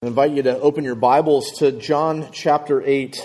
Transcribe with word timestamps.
I 0.00 0.06
invite 0.06 0.30
you 0.30 0.44
to 0.44 0.60
open 0.60 0.84
your 0.84 0.94
Bibles 0.94 1.50
to 1.58 1.72
John 1.72 2.28
chapter 2.30 2.80
8. 2.80 3.20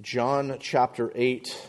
John 0.00 0.56
chapter 0.58 1.12
8. 1.14 1.68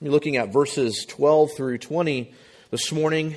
We're 0.00 0.10
looking 0.10 0.38
at 0.38 0.54
verses 0.54 1.04
12 1.06 1.50
through 1.54 1.76
20 1.76 2.32
this 2.70 2.90
morning. 2.92 3.36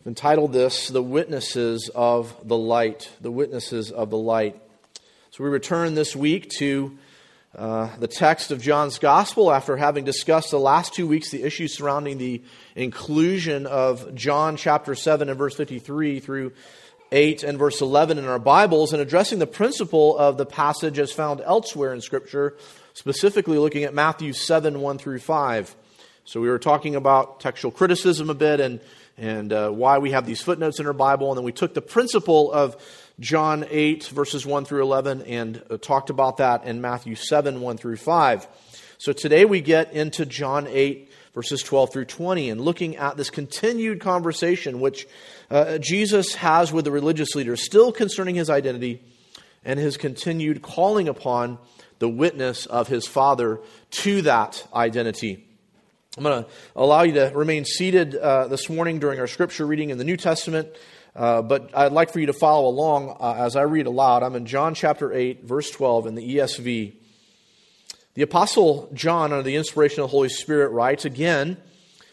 I've 0.00 0.06
entitled 0.08 0.52
this, 0.52 0.88
The 0.88 1.00
Witnesses 1.00 1.92
of 1.94 2.34
the 2.42 2.58
Light. 2.58 3.08
The 3.20 3.30
Witnesses 3.30 3.92
of 3.92 4.10
the 4.10 4.18
Light. 4.18 4.60
So 5.30 5.44
we 5.44 5.50
return 5.50 5.94
this 5.94 6.16
week 6.16 6.50
to 6.58 6.98
uh, 7.56 7.94
the 7.98 8.08
text 8.08 8.50
of 8.50 8.60
John's 8.60 8.98
Gospel 8.98 9.52
after 9.52 9.76
having 9.76 10.04
discussed 10.04 10.50
the 10.50 10.58
last 10.58 10.92
two 10.92 11.06
weeks 11.06 11.30
the 11.30 11.44
issues 11.44 11.76
surrounding 11.76 12.18
the 12.18 12.42
inclusion 12.74 13.64
of 13.64 14.12
John 14.16 14.56
chapter 14.56 14.96
7 14.96 15.28
and 15.28 15.38
verse 15.38 15.54
53 15.54 16.18
through 16.18 16.52
8 17.12 17.44
and 17.44 17.58
verse 17.58 17.82
11 17.82 18.18
in 18.18 18.24
our 18.24 18.38
Bibles 18.38 18.94
and 18.94 19.02
addressing 19.02 19.38
the 19.38 19.46
principle 19.46 20.16
of 20.16 20.38
the 20.38 20.46
passage 20.46 20.98
as 20.98 21.12
found 21.12 21.42
elsewhere 21.42 21.92
in 21.92 22.00
Scripture, 22.00 22.56
specifically 22.94 23.58
looking 23.58 23.84
at 23.84 23.92
Matthew 23.92 24.32
7 24.32 24.80
1 24.80 24.98
through 24.98 25.18
5. 25.18 25.76
So 26.24 26.40
we 26.40 26.48
were 26.48 26.58
talking 26.58 26.96
about 26.96 27.40
textual 27.40 27.70
criticism 27.70 28.30
a 28.30 28.34
bit 28.34 28.60
and, 28.60 28.80
and 29.18 29.52
uh, 29.52 29.70
why 29.70 29.98
we 29.98 30.12
have 30.12 30.24
these 30.24 30.40
footnotes 30.40 30.80
in 30.80 30.86
our 30.86 30.94
Bible, 30.94 31.30
and 31.30 31.36
then 31.36 31.44
we 31.44 31.52
took 31.52 31.74
the 31.74 31.82
principle 31.82 32.50
of 32.50 32.76
John 33.20 33.66
8 33.68 34.04
verses 34.06 34.46
1 34.46 34.64
through 34.64 34.82
11 34.82 35.22
and 35.22 35.62
uh, 35.68 35.76
talked 35.76 36.08
about 36.08 36.38
that 36.38 36.64
in 36.64 36.80
Matthew 36.80 37.14
7 37.14 37.60
1 37.60 37.76
through 37.76 37.96
5. 37.96 38.48
So 38.96 39.12
today 39.12 39.44
we 39.44 39.60
get 39.60 39.92
into 39.92 40.24
John 40.24 40.66
8 40.66 41.10
verses 41.34 41.62
12 41.62 41.92
through 41.92 42.04
20 42.04 42.50
and 42.50 42.60
looking 42.60 42.96
at 42.96 43.16
this 43.16 43.30
continued 43.30 44.00
conversation 44.00 44.80
which 44.80 45.06
uh, 45.52 45.76
Jesus 45.76 46.34
has 46.36 46.72
with 46.72 46.86
the 46.86 46.90
religious 46.90 47.34
leaders, 47.34 47.62
still 47.62 47.92
concerning 47.92 48.34
his 48.34 48.48
identity 48.48 49.02
and 49.64 49.78
his 49.78 49.98
continued 49.98 50.62
calling 50.62 51.08
upon 51.08 51.58
the 51.98 52.08
witness 52.08 52.64
of 52.64 52.88
his 52.88 53.06
Father 53.06 53.60
to 53.90 54.22
that 54.22 54.66
identity. 54.74 55.46
I'm 56.16 56.22
going 56.22 56.44
to 56.44 56.50
allow 56.74 57.02
you 57.02 57.12
to 57.12 57.32
remain 57.34 57.66
seated 57.66 58.16
uh, 58.16 58.48
this 58.48 58.70
morning 58.70 58.98
during 58.98 59.20
our 59.20 59.26
scripture 59.26 59.66
reading 59.66 59.90
in 59.90 59.98
the 59.98 60.04
New 60.04 60.16
Testament, 60.16 60.68
uh, 61.14 61.42
but 61.42 61.70
I'd 61.76 61.92
like 61.92 62.14
for 62.14 62.20
you 62.20 62.26
to 62.26 62.32
follow 62.32 62.66
along 62.66 63.14
uh, 63.20 63.34
as 63.36 63.54
I 63.54 63.62
read 63.62 63.86
aloud. 63.86 64.22
I'm 64.22 64.34
in 64.36 64.46
John 64.46 64.74
chapter 64.74 65.12
8, 65.12 65.44
verse 65.44 65.70
12 65.70 66.06
in 66.06 66.14
the 66.14 66.36
ESV. 66.36 66.94
The 68.14 68.22
Apostle 68.22 68.90
John, 68.94 69.32
under 69.32 69.42
the 69.42 69.56
inspiration 69.56 70.00
of 70.02 70.08
the 70.08 70.12
Holy 70.12 70.30
Spirit, 70.30 70.70
writes 70.70 71.04
again 71.04 71.58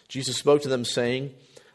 Jesus 0.09 0.37
spoke 0.37 0.63
to 0.63 0.69
them, 0.69 0.83
saying, 0.83 1.35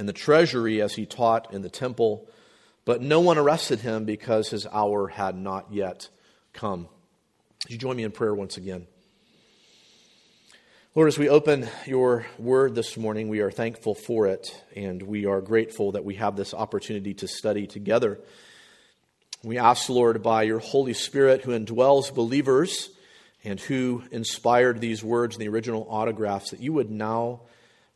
in 0.00 0.06
the 0.06 0.12
treasury 0.14 0.80
as 0.80 0.94
he 0.94 1.04
taught 1.04 1.52
in 1.52 1.60
the 1.60 1.68
temple, 1.68 2.26
but 2.86 3.02
no 3.02 3.20
one 3.20 3.36
arrested 3.36 3.80
him 3.80 4.06
because 4.06 4.48
his 4.48 4.66
hour 4.66 5.08
had 5.08 5.36
not 5.36 5.70
yet 5.70 6.08
come. 6.54 6.88
Would 7.64 7.72
you 7.72 7.76
join 7.76 7.96
me 7.96 8.04
in 8.04 8.10
prayer 8.10 8.34
once 8.34 8.56
again? 8.56 8.86
Lord, 10.94 11.08
as 11.08 11.18
we 11.18 11.28
open 11.28 11.68
your 11.84 12.26
word 12.38 12.74
this 12.74 12.96
morning, 12.96 13.28
we 13.28 13.40
are 13.40 13.50
thankful 13.50 13.94
for 13.94 14.26
it, 14.26 14.64
and 14.74 15.02
we 15.02 15.26
are 15.26 15.42
grateful 15.42 15.92
that 15.92 16.04
we 16.04 16.14
have 16.14 16.34
this 16.34 16.54
opportunity 16.54 17.12
to 17.12 17.28
study 17.28 17.66
together. 17.66 18.18
We 19.42 19.58
ask, 19.58 19.90
Lord, 19.90 20.22
by 20.22 20.44
your 20.44 20.60
Holy 20.60 20.94
Spirit 20.94 21.42
who 21.42 21.52
indwells 21.52 22.12
believers 22.12 22.88
and 23.44 23.60
who 23.60 24.02
inspired 24.10 24.80
these 24.80 25.04
words 25.04 25.36
in 25.36 25.40
the 25.40 25.48
original 25.48 25.86
autographs, 25.90 26.52
that 26.52 26.60
you 26.60 26.72
would 26.72 26.90
now 26.90 27.42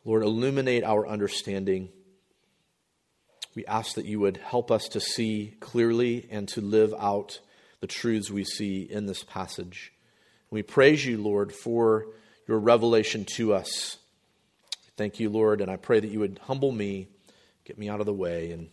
Lord, 0.05 0.21
illuminate 0.21 0.83
our 0.83 1.07
understanding. 1.07 1.89
We 3.55 3.65
ask 3.65 3.95
that 3.95 4.05
you 4.05 4.19
would 4.19 4.37
help 4.37 4.69
us 4.69 4.87
to 4.89 4.99
see 4.99 5.55
clearly 5.59 6.27
and 6.29 6.47
to 6.49 6.61
live 6.61 6.93
out 6.97 7.39
the 7.81 7.87
truths 7.87 8.29
we 8.29 8.43
see 8.43 8.83
in 8.83 9.07
this 9.07 9.23
passage. 9.23 9.91
We 10.51 10.61
praise 10.61 11.03
you, 11.03 11.17
Lord, 11.17 11.51
for 11.51 12.05
your 12.47 12.59
revelation 12.59 13.25
to 13.35 13.55
us. 13.55 13.97
Thank 14.95 15.19
you, 15.19 15.29
Lord, 15.29 15.59
and 15.59 15.71
I 15.71 15.77
pray 15.77 15.99
that 15.99 16.07
you 16.07 16.19
would 16.19 16.39
humble 16.43 16.71
me, 16.71 17.07
get 17.65 17.77
me 17.77 17.89
out 17.89 17.99
of 17.99 18.05
the 18.05 18.13
way, 18.13 18.51
and 18.51 18.69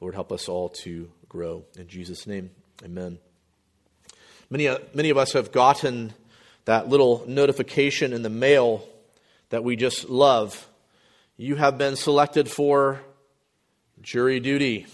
Lord, 0.00 0.14
help 0.14 0.30
us 0.30 0.48
all 0.48 0.68
to 0.84 1.10
grow. 1.28 1.64
In 1.78 1.88
Jesus' 1.88 2.26
name, 2.26 2.50
amen. 2.84 3.18
Many, 4.50 4.68
many 4.94 5.10
of 5.10 5.16
us 5.16 5.32
have 5.32 5.52
gotten 5.52 6.12
that 6.66 6.88
little 6.88 7.24
notification 7.26 8.12
in 8.12 8.22
the 8.22 8.30
mail 8.30 8.86
that 9.50 9.62
we 9.62 9.76
just 9.76 10.08
love. 10.08 10.68
You 11.36 11.56
have 11.56 11.78
been 11.78 11.96
selected 11.96 12.50
for 12.50 13.00
jury 14.00 14.40
duty. 14.40 14.86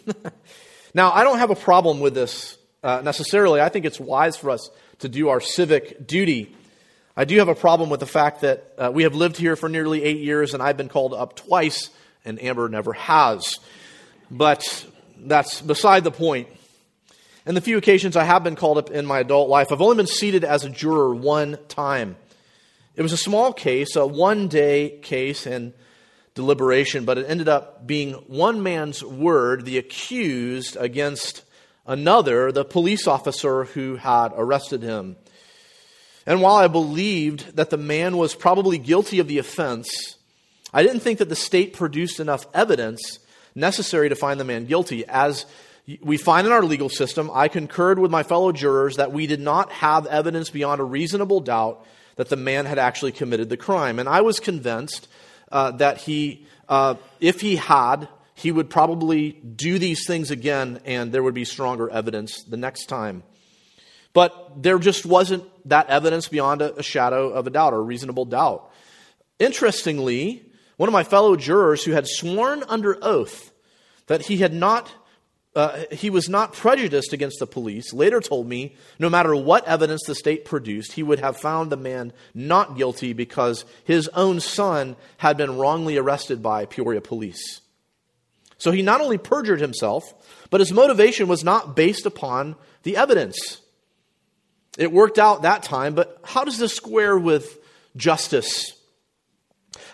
now, 0.94 1.12
I 1.12 1.25
don't 1.25 1.39
have 1.39 1.50
a 1.50 1.56
problem 1.56 2.00
with 2.00 2.15
this 2.15 2.59
uh, 2.83 3.03
necessarily. 3.05 3.61
I 3.61 3.69
think 3.69 3.84
it's 3.84 4.00
wise 4.00 4.37
for 4.37 4.50
us 4.50 4.71
to 5.00 5.09
do 5.09 5.28
our 5.28 5.41
civic 5.41 6.06
duty. 6.06 6.55
I 7.17 7.25
do 7.25 7.39
have 7.39 7.49
a 7.49 7.55
problem 7.55 7.91
with 7.91 8.00
the 8.00 8.06
fact 8.06 8.43
that 8.43 8.72
uh, 8.77 8.91
we 8.93 9.05
have 9.05 9.15
lived 9.15 9.37
here 9.37 9.56
for 9.56 9.69
nearly 9.69 10.03
eight 10.03 10.19
years 10.19 10.55
and 10.55 10.62
I've 10.62 10.77
been 10.77 10.88
called 10.88 11.15
up 11.15 11.37
twice 11.37 11.91
and 12.25 12.43
Amber 12.43 12.69
never 12.69 12.93
has. 12.93 13.59
But 14.31 14.87
that's 15.19 15.61
beside 15.61 16.05
the 16.05 16.11
point. 16.11 16.49
And 17.47 17.56
the 17.56 17.61
few 17.61 17.78
occasions 17.78 18.17
I 18.17 18.25
have 18.25 18.43
been 18.43 18.56
called 18.56 18.77
up 18.77 18.91
in 18.91 19.06
my 19.06 19.21
adult 19.21 19.49
life, 19.49 19.71
I've 19.71 19.81
only 19.81 19.97
been 19.97 20.06
seated 20.06 20.44
as 20.44 20.65
a 20.65 20.71
juror 20.71 21.15
one 21.15 21.59
time. 21.69 22.17
It 22.96 23.02
was 23.02 23.12
a 23.12 23.18
small 23.18 23.52
case, 23.52 23.94
a 23.94 24.06
one 24.06 24.48
day 24.48 24.98
case 25.02 25.46
and 25.46 25.74
deliberation, 26.34 27.04
but 27.04 27.18
it 27.18 27.26
ended 27.28 27.48
up 27.48 27.86
being 27.86 28.12
one 28.12 28.62
man's 28.62 29.04
word, 29.04 29.64
the 29.64 29.78
accused, 29.78 30.76
against 30.78 31.44
another, 31.86 32.50
the 32.52 32.64
police 32.64 33.06
officer 33.06 33.64
who 33.64 33.96
had 33.96 34.32
arrested 34.34 34.82
him. 34.82 35.16
And 36.26 36.40
while 36.40 36.56
I 36.56 36.68
believed 36.68 37.56
that 37.56 37.70
the 37.70 37.76
man 37.76 38.16
was 38.16 38.34
probably 38.34 38.78
guilty 38.78 39.18
of 39.18 39.28
the 39.28 39.38
offense, 39.38 40.16
I 40.72 40.82
didn't 40.82 41.00
think 41.00 41.18
that 41.18 41.28
the 41.28 41.36
state 41.36 41.74
produced 41.74 42.18
enough 42.18 42.46
evidence 42.52 43.18
necessary 43.54 44.08
to 44.08 44.16
find 44.16 44.40
the 44.40 44.44
man 44.44 44.66
guilty. 44.66 45.04
As 45.06 45.46
we 46.00 46.16
find 46.16 46.46
in 46.46 46.52
our 46.52 46.64
legal 46.64 46.88
system, 46.88 47.30
I 47.32 47.48
concurred 47.48 47.98
with 47.98 48.10
my 48.10 48.22
fellow 48.22 48.52
jurors 48.52 48.96
that 48.96 49.12
we 49.12 49.26
did 49.26 49.40
not 49.40 49.70
have 49.70 50.06
evidence 50.06 50.50
beyond 50.50 50.81
a 50.81 50.84
reasonable 50.84 51.40
doubt 51.40 51.87
that 52.16 52.28
the 52.28 52.36
man 52.36 52.66
had 52.66 52.78
actually 52.78 53.12
committed 53.12 53.48
the 53.48 53.56
crime. 53.56 53.98
And 53.98 54.08
I 54.08 54.22
was 54.22 54.40
convinced 54.40 55.08
uh, 55.52 55.70
that 55.72 55.98
he, 55.98 56.46
uh, 56.68 56.96
if 57.20 57.40
he 57.40 57.56
had, 57.56 58.08
he 58.34 58.52
would 58.52 58.68
probably 58.68 59.32
do 59.32 59.78
these 59.78 60.06
things 60.06 60.30
again 60.30 60.80
and 60.84 61.12
there 61.12 61.22
would 61.22 61.34
be 61.34 61.44
stronger 61.44 61.88
evidence 61.88 62.42
the 62.42 62.56
next 62.56 62.86
time. 62.86 63.22
But 64.12 64.62
there 64.62 64.78
just 64.78 65.04
wasn't 65.04 65.44
that 65.68 65.88
evidence 65.88 66.28
beyond 66.28 66.62
a, 66.62 66.74
a 66.76 66.82
shadow 66.82 67.30
of 67.30 67.46
a 67.46 67.50
doubt 67.50 67.74
or 67.74 67.78
a 67.78 67.82
reasonable 67.82 68.24
doubt. 68.24 68.70
Interestingly, 69.38 70.44
one 70.76 70.88
of 70.88 70.92
my 70.92 71.04
fellow 71.04 71.36
jurors 71.36 71.84
who 71.84 71.92
had 71.92 72.06
sworn 72.06 72.62
under 72.68 72.98
oath 73.02 73.52
that 74.06 74.22
he 74.22 74.38
had 74.38 74.54
not 74.54 74.90
uh, 75.56 75.85
he 75.91 76.11
was 76.11 76.29
not 76.29 76.53
prejudiced 76.53 77.14
against 77.14 77.38
the 77.38 77.47
police, 77.47 77.94
later 77.94 78.20
told 78.20 78.47
me 78.47 78.76
no 78.99 79.08
matter 79.08 79.35
what 79.35 79.67
evidence 79.67 80.03
the 80.06 80.14
state 80.14 80.44
produced, 80.44 80.93
he 80.93 81.03
would 81.03 81.19
have 81.19 81.38
found 81.38 81.73
the 81.73 81.76
man 81.79 82.12
not 82.35 82.76
guilty 82.76 83.14
because 83.14 83.64
his 83.85 84.06
own 84.08 84.38
son 84.38 84.97
had 85.17 85.38
been 85.38 85.56
wrongly 85.56 85.97
arrested 85.97 86.43
by 86.43 86.67
Peoria 86.67 87.00
police. 87.00 87.62
So 88.58 88.70
he 88.70 88.82
not 88.82 89.00
only 89.00 89.17
perjured 89.17 89.61
himself, 89.61 90.05
but 90.50 90.61
his 90.61 90.73
motivation 90.73 91.26
was 91.26 91.43
not 91.43 91.75
based 91.75 92.05
upon 92.05 92.56
the 92.82 92.99
evidence. 92.99 93.61
It 94.76 94.93
worked 94.93 95.19
out 95.19 95.43
that 95.43 95.62
time, 95.62 95.94
but 95.94 96.20
how 96.23 96.44
does 96.44 96.59
this 96.59 96.75
square 96.75 97.19
with 97.19 97.59
justice? 97.97 98.73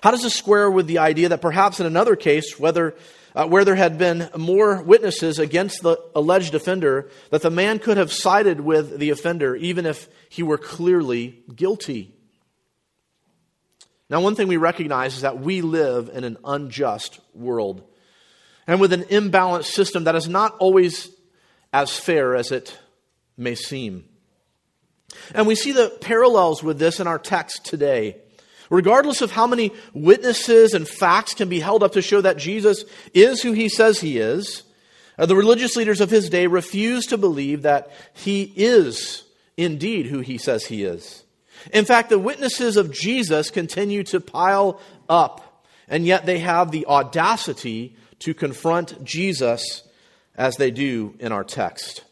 How 0.02 0.10
does 0.10 0.22
this 0.22 0.34
square 0.34 0.68
with 0.68 0.88
the 0.88 0.98
idea 0.98 1.28
that 1.28 1.40
perhaps 1.40 1.78
in 1.78 1.86
another 1.86 2.16
case, 2.16 2.58
whether 2.58 2.96
uh, 3.34 3.46
where 3.46 3.64
there 3.64 3.74
had 3.74 3.98
been 3.98 4.28
more 4.36 4.82
witnesses 4.82 5.38
against 5.38 5.82
the 5.82 5.98
alleged 6.14 6.54
offender, 6.54 7.10
that 7.30 7.42
the 7.42 7.50
man 7.50 7.78
could 7.78 7.96
have 7.96 8.12
sided 8.12 8.60
with 8.60 8.98
the 8.98 9.10
offender 9.10 9.56
even 9.56 9.86
if 9.86 10.08
he 10.28 10.42
were 10.42 10.58
clearly 10.58 11.42
guilty? 11.54 12.14
Now, 14.10 14.20
one 14.20 14.34
thing 14.34 14.48
we 14.48 14.58
recognize 14.58 15.14
is 15.16 15.22
that 15.22 15.40
we 15.40 15.62
live 15.62 16.10
in 16.12 16.24
an 16.24 16.36
unjust 16.44 17.20
world 17.34 17.82
and 18.66 18.80
with 18.80 18.92
an 18.92 19.04
imbalanced 19.04 19.72
system 19.72 20.04
that 20.04 20.14
is 20.14 20.28
not 20.28 20.56
always 20.58 21.10
as 21.72 21.98
fair 21.98 22.36
as 22.36 22.52
it 22.52 22.78
may 23.36 23.54
seem. 23.54 24.04
And 25.34 25.46
we 25.46 25.54
see 25.54 25.72
the 25.72 25.96
parallels 26.00 26.62
with 26.62 26.78
this 26.78 27.00
in 27.00 27.06
our 27.06 27.18
text 27.18 27.64
today. 27.64 28.16
Regardless 28.72 29.20
of 29.20 29.30
how 29.30 29.46
many 29.46 29.70
witnesses 29.92 30.72
and 30.72 30.88
facts 30.88 31.34
can 31.34 31.50
be 31.50 31.60
held 31.60 31.82
up 31.82 31.92
to 31.92 32.00
show 32.00 32.22
that 32.22 32.38
Jesus 32.38 32.86
is 33.12 33.42
who 33.42 33.52
he 33.52 33.68
says 33.68 34.00
he 34.00 34.16
is, 34.16 34.62
uh, 35.18 35.26
the 35.26 35.36
religious 35.36 35.76
leaders 35.76 36.00
of 36.00 36.08
his 36.08 36.30
day 36.30 36.46
refuse 36.46 37.04
to 37.04 37.18
believe 37.18 37.62
that 37.62 37.90
he 38.14 38.50
is 38.56 39.24
indeed 39.58 40.06
who 40.06 40.20
he 40.20 40.38
says 40.38 40.64
he 40.64 40.84
is. 40.84 41.22
In 41.70 41.84
fact, 41.84 42.08
the 42.08 42.18
witnesses 42.18 42.78
of 42.78 42.90
Jesus 42.90 43.50
continue 43.50 44.04
to 44.04 44.20
pile 44.20 44.80
up, 45.06 45.66
and 45.86 46.06
yet 46.06 46.24
they 46.24 46.38
have 46.38 46.70
the 46.70 46.86
audacity 46.86 47.94
to 48.20 48.32
confront 48.32 49.04
Jesus 49.04 49.86
as 50.34 50.56
they 50.56 50.70
do 50.70 51.14
in 51.18 51.30
our 51.30 51.44
text. 51.44 52.04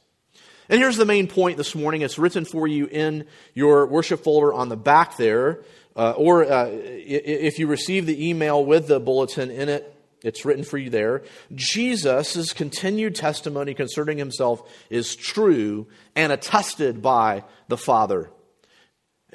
And 0.69 0.79
here's 0.79 0.99
the 0.99 1.07
main 1.07 1.27
point 1.27 1.57
this 1.57 1.75
morning. 1.75 2.03
It's 2.03 2.19
written 2.19 2.45
for 2.45 2.69
you 2.69 2.85
in 2.85 3.27
your 3.55 3.87
worship 3.87 4.23
folder 4.23 4.53
on 4.53 4.69
the 4.69 4.77
back 4.77 5.17
there. 5.17 5.61
Uh, 6.01 6.13
or 6.13 6.51
uh, 6.51 6.67
if 6.71 7.59
you 7.59 7.67
receive 7.67 8.07
the 8.07 8.31
email 8.31 8.65
with 8.65 8.89
the 8.89 8.99
bulletin 8.99 9.51
in 9.51 9.69
it, 9.69 9.95
it's 10.23 10.47
written 10.47 10.65
for 10.65 10.79
you 10.79 10.89
there. 10.89 11.23
Jesus' 11.55 12.55
continued 12.55 13.15
testimony 13.15 13.75
concerning 13.75 14.17
himself 14.17 14.63
is 14.89 15.15
true 15.15 15.87
and 16.17 16.33
attested 16.33 17.03
by 17.03 17.45
the 17.69 17.77
Father. 17.77 18.31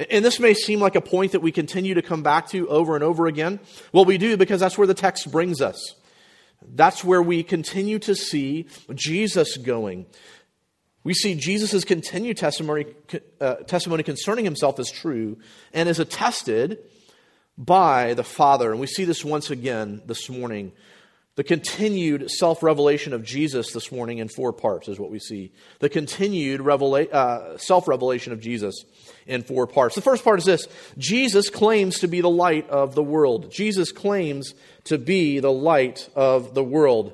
And 0.09 0.25
this 0.25 0.39
may 0.39 0.55
seem 0.55 0.79
like 0.79 0.95
a 0.95 1.01
point 1.01 1.33
that 1.33 1.41
we 1.41 1.51
continue 1.51 1.93
to 1.93 2.01
come 2.01 2.23
back 2.23 2.49
to 2.49 2.67
over 2.67 2.95
and 2.95 3.03
over 3.03 3.27
again. 3.27 3.59
Well, 3.93 4.05
we 4.05 4.17
do 4.17 4.35
because 4.35 4.59
that's 4.59 4.75
where 4.75 4.87
the 4.87 4.95
text 4.95 5.31
brings 5.31 5.61
us. 5.61 5.93
That's 6.67 7.03
where 7.03 7.21
we 7.21 7.43
continue 7.43 7.99
to 7.99 8.15
see 8.15 8.65
Jesus 8.95 9.55
going. 9.57 10.07
We 11.05 11.13
see 11.13 11.35
Jesus' 11.35 11.85
continued 11.85 12.35
testimony, 12.35 12.87
uh, 13.39 13.57
testimony 13.57 14.01
concerning 14.01 14.43
himself 14.43 14.79
as 14.79 14.89
true 14.89 15.37
and 15.71 15.87
is 15.87 15.99
attested 15.99 16.79
by 17.59 18.15
the 18.15 18.23
Father. 18.23 18.71
And 18.71 18.79
we 18.79 18.87
see 18.87 19.05
this 19.05 19.23
once 19.23 19.51
again 19.51 20.01
this 20.07 20.27
morning. 20.29 20.71
The 21.35 21.43
continued 21.43 22.31
self 22.31 22.63
revelation 22.63 23.13
of 23.13 23.23
Jesus 23.23 23.71
this 23.71 23.91
morning 23.91 24.17
in 24.17 24.29
four 24.29 24.51
parts 24.51 24.87
is 24.87 24.97
what 24.97 25.11
we 25.11 25.19
see. 25.19 25.51
The 25.77 25.89
continued 25.89 26.61
revela- 26.61 27.13
uh, 27.13 27.59
self 27.59 27.87
revelation 27.87 28.33
of 28.33 28.41
Jesus 28.41 28.83
in 29.27 29.43
four 29.43 29.67
parts. 29.67 29.93
The 29.93 30.01
first 30.01 30.23
part 30.23 30.39
is 30.39 30.45
this 30.45 30.67
Jesus 30.97 31.51
claims 31.51 31.99
to 31.99 32.07
be 32.07 32.21
the 32.21 32.29
light 32.31 32.67
of 32.69 32.95
the 32.95 33.03
world. 33.03 33.51
Jesus 33.51 33.91
claims 33.91 34.55
to 34.85 34.97
be 34.97 35.39
the 35.39 35.51
light 35.51 36.09
of 36.15 36.55
the 36.55 36.63
world. 36.63 37.13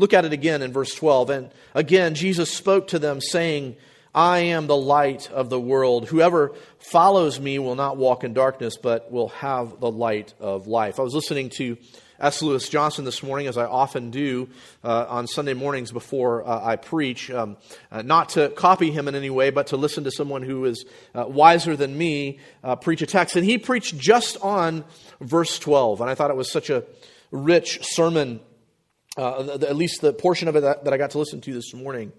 Look 0.00 0.14
at 0.14 0.24
it 0.24 0.32
again 0.32 0.62
in 0.62 0.72
verse 0.72 0.94
12. 0.94 1.28
And 1.28 1.50
again, 1.74 2.14
Jesus 2.14 2.50
spoke 2.50 2.86
to 2.86 2.98
them, 2.98 3.20
saying, 3.20 3.76
I 4.14 4.38
am 4.38 4.66
the 4.66 4.74
light 4.74 5.30
of 5.30 5.50
the 5.50 5.60
world. 5.60 6.08
Whoever 6.08 6.52
follows 6.78 7.38
me 7.38 7.58
will 7.58 7.74
not 7.74 7.98
walk 7.98 8.24
in 8.24 8.32
darkness, 8.32 8.78
but 8.78 9.12
will 9.12 9.28
have 9.28 9.78
the 9.78 9.90
light 9.90 10.32
of 10.40 10.66
life. 10.66 10.98
I 10.98 11.02
was 11.02 11.14
listening 11.14 11.50
to 11.50 11.76
S. 12.18 12.40
Lewis 12.40 12.70
Johnson 12.70 13.04
this 13.04 13.22
morning, 13.22 13.46
as 13.46 13.58
I 13.58 13.66
often 13.66 14.10
do 14.10 14.48
uh, 14.82 15.04
on 15.06 15.26
Sunday 15.26 15.52
mornings 15.52 15.92
before 15.92 16.48
uh, 16.48 16.64
I 16.64 16.76
preach, 16.76 17.30
um, 17.30 17.58
uh, 17.92 18.00
not 18.00 18.30
to 18.30 18.48
copy 18.48 18.90
him 18.90 19.06
in 19.06 19.14
any 19.14 19.28
way, 19.28 19.50
but 19.50 19.66
to 19.66 19.76
listen 19.76 20.04
to 20.04 20.10
someone 20.10 20.40
who 20.40 20.64
is 20.64 20.86
uh, 21.14 21.26
wiser 21.28 21.76
than 21.76 21.98
me 21.98 22.38
uh, 22.64 22.74
preach 22.74 23.02
a 23.02 23.06
text. 23.06 23.36
And 23.36 23.44
he 23.44 23.58
preached 23.58 23.98
just 23.98 24.38
on 24.40 24.86
verse 25.20 25.58
12. 25.58 26.00
And 26.00 26.08
I 26.08 26.14
thought 26.14 26.30
it 26.30 26.38
was 26.38 26.50
such 26.50 26.70
a 26.70 26.84
rich 27.30 27.80
sermon 27.82 28.40
uh, 29.16 29.58
at 29.62 29.76
least 29.76 30.00
the 30.00 30.12
portion 30.12 30.48
of 30.48 30.56
it 30.56 30.60
that, 30.60 30.84
that, 30.84 30.92
I 30.92 30.96
got 30.96 31.10
to 31.10 31.18
listen 31.18 31.40
to 31.42 31.52
this 31.52 31.74
morning. 31.74 32.12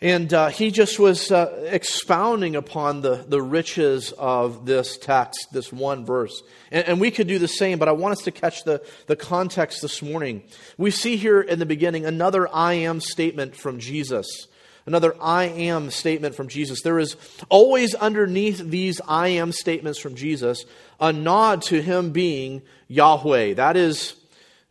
And 0.00 0.34
uh, 0.34 0.48
he 0.48 0.70
just 0.70 0.98
was 0.98 1.30
uh, 1.30 1.66
expounding 1.70 2.56
upon 2.56 3.00
the, 3.00 3.24
the 3.26 3.40
riches 3.40 4.12
of 4.12 4.66
this 4.66 4.98
text, 4.98 5.48
this 5.52 5.72
one 5.72 6.04
verse. 6.04 6.42
And, 6.70 6.86
and, 6.86 7.00
we 7.00 7.10
could 7.10 7.26
do 7.26 7.38
the 7.38 7.48
same, 7.48 7.78
but 7.78 7.88
I 7.88 7.92
want 7.92 8.12
us 8.12 8.24
to 8.24 8.30
catch 8.30 8.64
the, 8.64 8.84
the 9.06 9.16
context 9.16 9.80
this 9.80 10.02
morning. 10.02 10.42
We 10.76 10.90
see 10.90 11.16
here 11.16 11.40
in 11.40 11.58
the 11.58 11.66
beginning 11.66 12.04
another 12.04 12.54
I 12.54 12.74
am 12.74 13.00
statement 13.00 13.56
from 13.56 13.78
Jesus. 13.78 14.48
Another 14.84 15.16
I 15.22 15.44
am 15.44 15.90
statement 15.90 16.34
from 16.34 16.48
Jesus. 16.48 16.82
There 16.82 16.98
is 16.98 17.16
always 17.48 17.94
underneath 17.94 18.58
these 18.58 19.00
I 19.08 19.28
am 19.28 19.52
statements 19.52 19.98
from 19.98 20.16
Jesus 20.16 20.66
a 21.00 21.12
nod 21.12 21.62
to 21.62 21.80
him 21.80 22.10
being 22.10 22.62
Yahweh. 22.88 23.54
That 23.54 23.76
is 23.76 24.14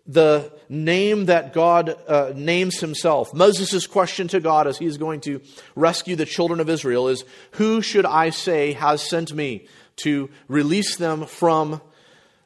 the 0.06 0.52
name 0.68 1.28
that 1.28 1.54
God 1.54 1.96
uh, 2.08 2.34
names 2.36 2.80
himself. 2.80 3.34
Moses' 3.34 3.88
question 3.88 4.28
to 4.30 4.40
God 4.40 4.68
as 4.68 4.78
he's 4.78 4.98
going 4.98 5.22
to 5.22 5.42
rescue 5.76 6.16
the 6.16 6.26
children 6.26 6.60
of 6.60 6.70
Israel 6.70 7.08
is 7.08 7.24
Who 7.52 7.82
should 7.82 8.06
I 8.06 8.32
say 8.32 8.74
has 8.74 9.02
sent 9.02 9.34
me 9.34 9.68
to 9.98 10.30
release 10.48 10.98
them 10.98 11.26
from 11.26 11.82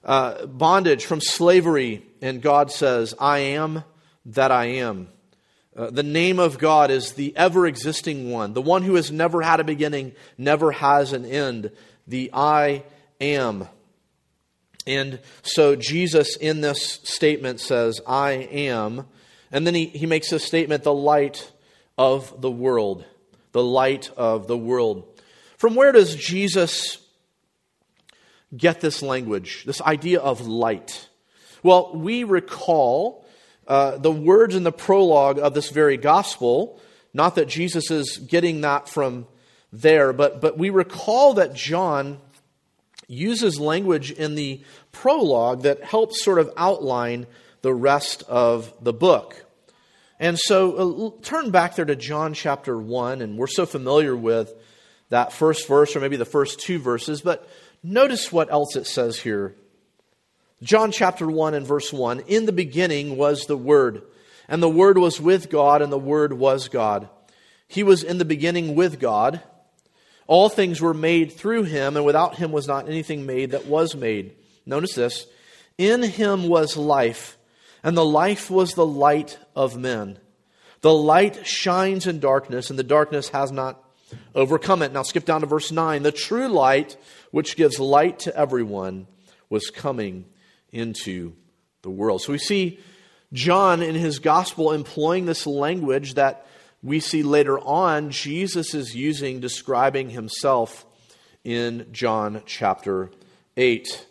uh, 0.04 0.46
bondage, 0.46 1.06
from 1.06 1.22
slavery? 1.22 2.06
And 2.22 2.42
God 2.42 2.72
says, 2.72 3.16
I 3.20 3.40
am 3.40 3.84
that 4.28 4.52
I 4.52 4.66
am. 4.66 5.10
Uh, 5.76 5.92
the 5.92 6.04
name 6.04 6.40
of 6.40 6.58
God 6.58 6.90
is 6.90 7.14
the 7.14 7.36
ever 7.38 7.68
existing 7.68 8.32
one, 8.32 8.54
the 8.54 8.62
one 8.62 8.82
who 8.82 8.96
has 8.96 9.12
never 9.12 9.42
had 9.42 9.60
a 9.60 9.64
beginning, 9.64 10.14
never 10.38 10.72
has 10.72 11.14
an 11.14 11.24
end, 11.24 11.72
the 12.08 12.32
I 12.34 12.84
am. 13.22 13.68
And 14.88 15.20
so 15.44 15.76
Jesus 15.76 16.38
in 16.38 16.62
this 16.62 17.02
statement 17.04 17.60
says, 17.60 18.00
I 18.08 18.32
am. 18.32 19.06
And 19.52 19.68
then 19.68 19.76
he, 19.76 19.88
he 19.88 20.06
makes 20.06 20.30
this 20.30 20.46
statement, 20.46 20.84
the 20.84 20.94
light 20.94 21.52
of 21.98 22.42
the 22.42 22.50
world. 22.50 23.06
The 23.52 23.62
light 23.62 24.10
of 24.16 24.48
the 24.48 24.58
world. 24.58 25.06
From 25.58 25.76
where 25.76 25.92
does 25.92 26.16
Jesus 26.16 27.00
get 28.56 28.80
this 28.80 29.02
language, 29.02 29.66
this 29.66 29.82
idea 29.82 30.20
of 30.20 30.48
light? 30.48 31.10
Well, 31.64 31.94
we 31.94 32.24
recall 32.24 33.26
uh, 33.68 33.98
the 33.98 34.12
words 34.12 34.56
in 34.56 34.64
the 34.64 34.72
prologue 34.72 35.38
of 35.38 35.54
this 35.54 35.70
very 35.70 35.98
gospel. 35.98 36.80
Not 37.14 37.36
that 37.36 37.50
Jesus 37.50 37.92
is 37.92 38.18
getting 38.20 38.62
that 38.62 38.88
from 38.88 39.28
there, 39.74 40.14
but, 40.14 40.40
but 40.40 40.58
we 40.58 40.70
recall 40.70 41.34
that 41.34 41.54
John 41.54 42.20
uses 43.08 43.60
language 43.60 44.12
in 44.12 44.36
the 44.36 44.62
prologue 44.92 45.64
that 45.64 45.84
helps 45.84 46.24
sort 46.24 46.40
of 46.40 46.52
outline 46.58 47.26
the 47.62 47.74
rest 47.74 48.24
of 48.28 48.74
the 48.82 48.94
book. 48.94 49.46
And 50.20 50.38
so 50.38 51.16
uh, 51.18 51.22
turn 51.24 51.52
back 51.52 51.76
there 51.76 51.86
to 51.86 51.96
John 51.96 52.34
chapter 52.34 52.78
1, 52.78 53.22
and 53.22 53.38
we're 53.38 53.48
so 53.48 53.66
familiar 53.66 54.16
with 54.16 54.54
that 55.10 55.32
first 55.32 55.68
verse, 55.68 55.96
or 55.96 56.00
maybe 56.00 56.18
the 56.18 56.26
first 56.26 56.60
two 56.60 56.80
verses, 56.80 57.22
but 57.22 57.48
notice 57.84 58.32
what 58.32 58.52
else 58.52 58.76
it 58.76 58.88
says 58.88 59.20
here. 59.20 59.56
John 60.64 60.92
chapter 60.92 61.28
1 61.28 61.54
and 61.54 61.68
verse 61.68 61.94
1 61.94 62.22
In 62.22 62.46
the 62.46 62.52
beginning 62.52 63.16
was 63.16 63.46
the 63.46 63.58
Word, 63.58 64.02
and 64.48 64.62
the 64.62 64.70
Word 64.70 64.98
was 64.98 65.22
with 65.22 65.50
God, 65.50 65.82
and 65.82 65.92
the 65.92 66.00
Word 66.00 66.34
was 66.34 66.68
God. 66.68 67.10
He 67.68 67.84
was 67.84 68.02
in 68.02 68.18
the 68.18 68.26
beginning 68.26 68.76
with 68.76 69.00
God. 69.00 69.42
All 70.28 70.50
things 70.50 70.82
were 70.82 70.94
made 70.94 71.32
through 71.32 71.64
him, 71.64 71.96
and 71.96 72.06
without 72.06 72.36
him 72.36 72.52
was 72.52 72.68
not 72.68 72.88
anything 72.88 73.26
made 73.26 73.52
that 73.52 73.66
was 73.66 73.96
made. 73.96 74.36
Notice 74.66 74.94
this 74.94 75.26
In 75.78 76.04
him 76.04 76.48
was 76.48 76.78
life, 76.78 77.38
and 77.84 77.98
the 77.98 78.06
life 78.06 78.52
was 78.52 78.74
the 78.74 78.86
light 78.86 79.38
of 79.56 79.78
men. 79.78 80.20
The 80.82 80.94
light 80.94 81.48
shines 81.48 82.06
in 82.06 82.20
darkness, 82.20 82.70
and 82.70 82.78
the 82.78 82.84
darkness 82.84 83.30
has 83.30 83.52
not 83.52 83.84
overcome 84.36 84.82
it. 84.82 84.92
Now 84.92 85.04
skip 85.04 85.26
down 85.26 85.42
to 85.42 85.48
verse 85.48 85.72
9. 85.72 86.04
The 86.04 86.12
true 86.12 86.48
light, 86.48 86.98
which 87.32 87.56
gives 87.56 87.80
light 87.80 88.20
to 88.20 88.36
everyone, 88.36 89.08
was 89.50 89.70
coming 89.70 90.26
into 90.72 91.34
the 91.82 91.90
world. 91.90 92.22
So 92.22 92.34
we 92.34 92.38
see 92.38 92.80
John 93.34 93.82
in 93.82 93.96
his 93.96 94.20
gospel 94.20 94.72
employing 94.72 95.26
this 95.26 95.48
language 95.48 96.16
that 96.16 96.47
we 96.84 97.00
see 97.00 97.24
later 97.24 97.60
on 97.60 98.12
Jesus 98.12 98.74
is 98.74 98.96
using 98.96 99.40
describing 99.40 100.10
himself 100.10 100.86
in 101.44 101.88
John 101.92 102.42
chapter 102.46 103.10
8. 103.56 104.06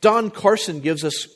Don 0.00 0.30
Carson 0.30 0.80
gives 0.80 1.04
us 1.04 1.28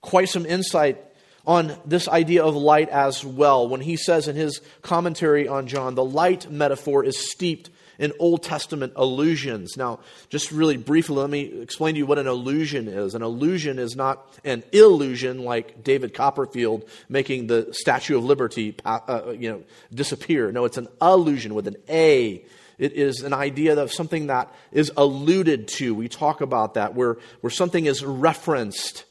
quite 0.00 0.28
some 0.28 0.46
insight 0.46 1.02
on 1.46 1.76
this 1.84 2.08
idea 2.08 2.44
of 2.44 2.54
light 2.54 2.88
as 2.88 3.24
well 3.24 3.68
when 3.68 3.80
he 3.80 3.96
says 3.96 4.28
in 4.28 4.36
his 4.36 4.60
commentary 4.82 5.48
on 5.48 5.66
John 5.66 5.94
the 5.94 6.04
light 6.04 6.50
metaphor 6.50 7.04
is 7.04 7.30
steeped 7.30 7.70
in 7.98 8.12
Old 8.18 8.42
Testament 8.42 8.92
allusions. 8.96 9.76
Now, 9.76 10.00
just 10.28 10.50
really 10.50 10.76
briefly, 10.76 11.16
let 11.16 11.30
me 11.30 11.42
explain 11.62 11.94
to 11.94 11.98
you 11.98 12.06
what 12.06 12.18
an 12.18 12.26
allusion 12.26 12.88
is. 12.88 13.14
An 13.14 13.22
allusion 13.22 13.78
is 13.78 13.96
not 13.96 14.26
an 14.44 14.62
illusion 14.72 15.44
like 15.44 15.84
David 15.84 16.14
Copperfield 16.14 16.88
making 17.08 17.46
the 17.46 17.68
Statue 17.72 18.16
of 18.16 18.24
Liberty 18.24 18.76
uh, 18.84 19.32
you 19.38 19.50
know, 19.50 19.62
disappear. 19.92 20.50
No, 20.52 20.64
it's 20.64 20.78
an 20.78 20.88
allusion 21.00 21.54
with 21.54 21.66
an 21.66 21.76
A. 21.88 22.44
It 22.78 22.92
is 22.92 23.20
an 23.22 23.32
idea 23.32 23.78
of 23.80 23.92
something 23.92 24.26
that 24.26 24.52
is 24.72 24.90
alluded 24.96 25.68
to. 25.68 25.94
We 25.94 26.08
talk 26.08 26.40
about 26.40 26.74
that, 26.74 26.94
where, 26.94 27.18
where 27.40 27.50
something 27.50 27.86
is 27.86 28.04
referenced 28.04 29.04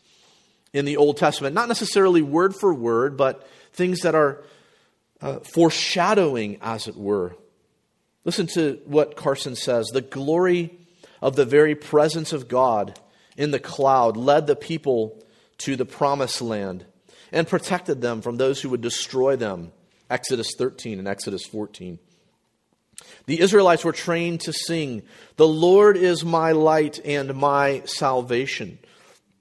in 0.74 0.86
the 0.86 0.98
Old 0.98 1.18
Testament. 1.18 1.56
Not 1.56 1.68
necessarily 1.68 2.22
word 2.22 2.56
for 2.56 2.74
word, 2.74 3.16
but 3.16 3.48
things 3.72 4.02
that 4.02 4.16
are 4.16 4.44
uh, 5.22 5.40
foreshadowing, 5.40 6.58
as 6.62 6.88
it 6.88 6.98
were. 6.98 7.36
Listen 8.26 8.48
to 8.48 8.80
what 8.86 9.16
Carson 9.16 9.56
says 9.56 9.88
The 9.88 10.02
glory 10.02 10.78
of 11.22 11.36
the 11.36 11.46
very 11.46 11.76
presence 11.76 12.34
of 12.34 12.48
God 12.48 13.00
in 13.38 13.52
the 13.52 13.60
cloud 13.60 14.18
led 14.18 14.48
the 14.48 14.56
people 14.56 15.24
to 15.60 15.76
the 15.76 15.86
promised 15.86 16.42
land 16.42 16.86
and 17.32 17.48
protected 17.48 18.02
them 18.02 18.22
from 18.22 18.38
those 18.38 18.62
who 18.62 18.70
would 18.70 18.82
destroy 18.82 19.36
them. 19.36 19.72
Exodus 20.10 20.54
13 20.58 21.00
and 21.00 21.08
Exodus 21.08 21.46
14. 21.46 21.98
The 23.26 23.40
Israelites 23.40 23.84
were 23.84 23.94
trained 23.94 24.42
to 24.42 24.54
sing, 24.54 25.04
The 25.38 25.48
Lord 25.48 25.98
is 25.98 26.24
my 26.24 26.52
light 26.52 27.00
and 27.04 27.36
my 27.36 27.82
salvation. 27.86 28.80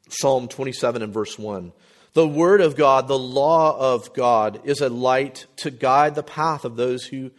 Psalm 0.08 0.48
27 0.48 1.02
and 1.02 1.12
verse 1.12 1.38
1. 1.38 1.72
The 2.14 2.28
Word 2.28 2.60
of 2.60 2.76
God, 2.76 3.08
the 3.08 3.18
law 3.18 3.94
of 3.94 4.12
God, 4.14 4.60
is 4.64 4.80
a 4.80 4.90
light 4.90 5.46
to 5.56 5.70
guide 5.70 6.14
the 6.14 6.22
path 6.22 6.64
of 6.64 6.76
those 6.76 7.04
who 7.04 7.30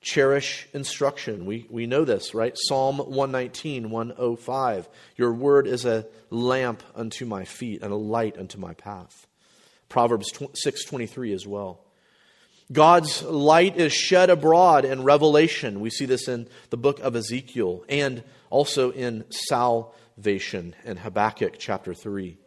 cherish 0.00 0.66
instruction. 0.72 1.46
We, 1.46 1.66
we 1.68 1.86
know 1.86 2.04
this, 2.04 2.34
right? 2.34 2.56
Psalm 2.56 2.98
119, 2.98 3.90
105. 3.90 4.88
Your 5.16 5.32
Word 5.32 5.66
is 5.66 5.84
a 5.84 6.06
lamp 6.30 6.82
unto 6.94 7.26
my 7.26 7.44
feet 7.44 7.82
and 7.82 7.92
a 7.92 7.96
light 7.96 8.38
unto 8.38 8.58
my 8.58 8.74
path. 8.74 9.26
Proverbs 9.88 10.32
6:23 10.32 11.34
as 11.34 11.46
well. 11.46 11.80
God's 12.72 13.22
light 13.22 13.76
is 13.76 13.92
shed 13.92 14.30
abroad 14.30 14.84
in 14.84 15.02
Revelation. 15.02 15.80
We 15.80 15.90
see 15.90 16.06
this 16.06 16.28
in 16.28 16.48
the 16.70 16.76
book 16.76 17.00
of 17.00 17.16
Ezekiel 17.16 17.84
and 17.88 18.22
also 18.48 18.92
in 18.92 19.24
salvation 19.30 20.76
in 20.84 20.96
Habakkuk 20.96 21.58
chapter 21.58 21.94
3. 21.94 22.38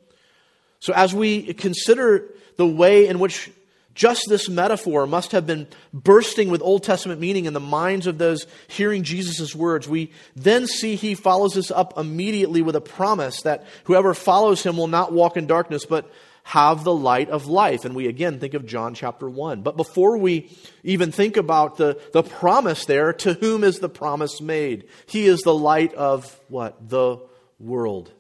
So, 0.80 0.94
as 0.94 1.14
we 1.14 1.54
consider 1.54 2.30
the 2.56 2.68
way 2.68 3.08
in 3.08 3.20
which 3.20 3.52
just 3.94 4.28
this 4.28 4.50
metaphor 4.50 5.06
must 5.06 5.32
have 5.34 5.46
been 5.46 5.68
bursting 5.94 6.50
with 6.50 6.62
Old 6.62 6.84
Testament 6.84 7.22
meaning 7.22 7.46
in 7.46 7.54
the 7.54 7.60
minds 7.60 8.08
of 8.08 8.18
those 8.18 8.48
hearing 8.68 9.04
Jesus' 9.04 9.56
words, 9.56 9.88
we 9.88 10.12
then 10.36 10.68
see 10.68 10.96
he 10.96 11.16
follows 11.16 11.54
this 11.54 11.72
up 11.72 11.98
immediately 11.98 12.62
with 12.62 12.76
a 12.76 12.82
promise 12.82 13.42
that 13.44 13.66
whoever 13.84 14.14
follows 14.14 14.64
him 14.64 14.78
will 14.78 14.88
not 14.88 15.14
walk 15.14 15.38
in 15.38 15.46
darkness, 15.46 15.86
but 15.86 16.12
have 16.44 16.84
the 16.84 16.94
light 16.94 17.30
of 17.30 17.48
life. 17.48 17.86
And 17.86 17.96
we 17.96 18.08
again 18.08 18.40
think 18.40 18.54
of 18.54 18.66
John 18.66 18.94
chapter 18.94 19.30
1. 19.30 19.62
But 19.62 19.78
before 19.78 20.18
we 20.18 20.52
even 20.84 21.12
think 21.12 21.38
about 21.38 21.78
the, 21.78 22.00
the 22.12 22.24
promise 22.24 22.86
there, 22.86 23.14
to 23.14 23.34
whom 23.34 23.64
is 23.64 23.80
the 23.80 23.90
promise 23.90 24.42
made? 24.42 24.90
He 25.06 25.26
is 25.26 25.42
the 25.42 25.54
light 25.54 25.94
of 25.94 26.40
what? 26.50 26.90
The 26.90 27.20
world. 27.60 28.12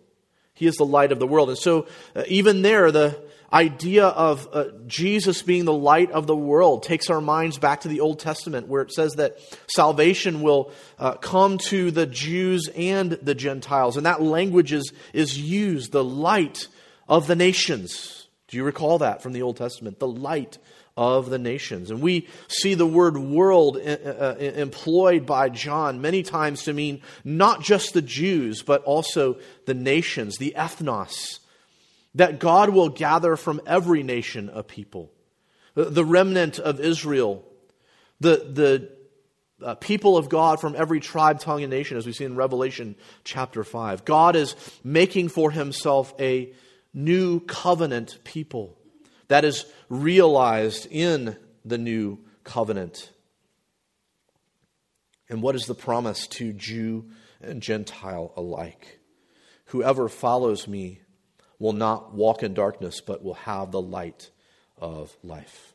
He 0.53 0.67
is 0.67 0.75
the 0.75 0.85
light 0.85 1.11
of 1.11 1.19
the 1.19 1.27
world. 1.27 1.49
And 1.49 1.57
so, 1.57 1.87
uh, 2.15 2.23
even 2.27 2.61
there, 2.61 2.91
the 2.91 3.19
idea 3.53 4.07
of 4.07 4.47
uh, 4.51 4.65
Jesus 4.87 5.43
being 5.43 5.65
the 5.65 5.73
light 5.73 6.11
of 6.11 6.25
the 6.25 6.35
world 6.35 6.83
takes 6.83 7.09
our 7.09 7.21
minds 7.21 7.59
back 7.59 7.81
to 7.81 7.87
the 7.87 7.99
Old 7.99 8.19
Testament, 8.19 8.67
where 8.67 8.81
it 8.81 8.91
says 8.91 9.13
that 9.13 9.37
salvation 9.67 10.41
will 10.41 10.71
uh, 10.97 11.13
come 11.15 11.59
to 11.69 11.91
the 11.91 12.07
Jews 12.07 12.67
and 12.75 13.11
the 13.11 13.35
Gentiles. 13.35 13.95
And 13.95 14.05
that 14.05 14.21
language 14.21 14.73
is, 14.73 14.91
is 15.13 15.39
used, 15.39 15.91
the 15.91 16.03
light 16.03 16.67
of 17.07 17.27
the 17.27 17.35
nations. 17.35 18.27
Do 18.47 18.57
you 18.57 18.63
recall 18.63 18.99
that 18.99 19.21
from 19.21 19.33
the 19.33 19.43
Old 19.43 19.57
Testament? 19.57 19.99
The 19.99 20.07
light 20.07 20.57
of 20.95 21.29
the 21.29 21.39
nations. 21.39 21.91
And 21.91 22.01
we 22.01 22.27
see 22.47 22.73
the 22.75 22.87
word 22.87 23.17
world 23.17 23.77
uh, 23.77 23.79
uh, 23.79 24.35
employed 24.39 25.25
by 25.25 25.49
John 25.49 26.01
many 26.01 26.23
times 26.23 26.63
to 26.63 26.73
mean 26.73 27.01
not 27.23 27.61
just 27.61 27.93
the 27.93 28.01
Jews, 28.01 28.61
but 28.61 28.83
also 28.83 29.37
the 29.65 29.73
nations, 29.73 30.37
the 30.37 30.53
ethnos, 30.57 31.39
that 32.15 32.39
God 32.39 32.69
will 32.69 32.89
gather 32.89 33.35
from 33.35 33.61
every 33.65 34.03
nation 34.03 34.49
a 34.53 34.63
people. 34.63 35.11
The 35.75 36.05
remnant 36.05 36.59
of 36.59 36.79
Israel, 36.79 37.43
the, 38.19 38.37
the 38.51 38.89
uh, 39.63 39.75
people 39.75 40.17
of 40.17 40.29
God 40.29 40.59
from 40.59 40.75
every 40.75 40.99
tribe, 40.99 41.39
tongue, 41.39 41.63
and 41.63 41.71
nation, 41.71 41.97
as 41.97 42.05
we 42.05 42.13
see 42.13 42.25
in 42.25 42.35
Revelation 42.35 42.95
chapter 43.23 43.63
5. 43.63 44.05
God 44.05 44.35
is 44.35 44.55
making 44.83 45.29
for 45.29 45.49
himself 45.49 46.13
a 46.19 46.53
new 46.93 47.39
covenant 47.39 48.19
people 48.23 48.77
that 49.29 49.45
is 49.45 49.65
realized 49.89 50.87
in 50.91 51.37
the 51.65 51.77
new 51.77 52.19
covenant. 52.43 53.11
And 55.29 55.41
what 55.41 55.55
is 55.55 55.65
the 55.65 55.75
promise 55.75 56.27
to 56.27 56.53
Jew 56.53 57.09
and 57.41 57.61
Gentile 57.61 58.31
alike? 58.35 58.99
Whoever 59.67 60.07
follows 60.09 60.67
me 60.67 60.99
will 61.59 61.73
not 61.73 62.13
walk 62.13 62.43
in 62.43 62.53
darkness, 62.53 63.01
but 63.01 63.23
will 63.23 63.35
have 63.35 63.71
the 63.71 63.81
light 63.81 64.29
of 64.77 65.15
life. 65.23 65.73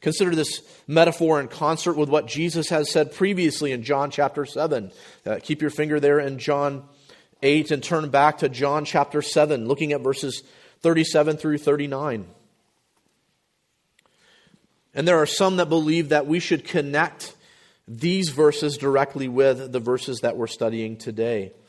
Consider 0.00 0.34
this 0.34 0.62
metaphor 0.86 1.40
in 1.40 1.48
concert 1.48 1.96
with 1.96 2.08
what 2.08 2.26
Jesus 2.26 2.68
has 2.68 2.90
said 2.90 3.14
previously 3.14 3.72
in 3.72 3.82
John 3.82 4.10
chapter 4.10 4.44
7. 4.44 4.92
Uh, 5.24 5.38
keep 5.42 5.62
your 5.62 5.70
finger 5.70 6.00
there 6.00 6.18
in 6.18 6.38
John 6.38 6.84
8 7.42 7.70
and 7.70 7.82
turn 7.82 8.10
back 8.10 8.38
to 8.38 8.48
John 8.48 8.84
chapter 8.84 9.22
7, 9.22 9.66
looking 9.66 9.92
at 9.92 10.02
verses 10.02 10.42
37 10.80 11.36
through 11.36 11.58
39. 11.58 12.26
And 14.94 15.06
there 15.06 15.18
are 15.18 15.26
some 15.26 15.56
that 15.56 15.68
believe 15.68 16.10
that 16.10 16.26
we 16.26 16.40
should 16.40 16.64
connect 16.64 17.34
these 17.86 18.30
verses 18.30 18.76
directly 18.76 19.28
with 19.28 19.72
the 19.72 19.80
verses 19.80 20.20
that 20.20 20.36
we're 20.36 20.46
studying 20.46 20.96
today. 20.96 21.52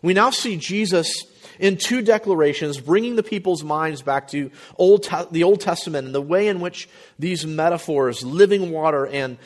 We 0.00 0.14
now 0.14 0.30
see 0.30 0.56
Jesus 0.56 1.26
in 1.58 1.76
two 1.76 2.02
declarations 2.02 2.80
bringing 2.80 3.16
the 3.16 3.22
people's 3.22 3.62
minds 3.62 4.02
back 4.02 4.28
to 4.28 4.50
Old 4.76 5.08
the 5.30 5.44
Old 5.44 5.60
Testament 5.60 6.06
and 6.06 6.14
the 6.14 6.22
way 6.22 6.48
in 6.48 6.60
which 6.60 6.88
these 7.18 7.46
metaphors, 7.46 8.24
living 8.24 8.70
water 8.70 9.06
and, 9.06 9.38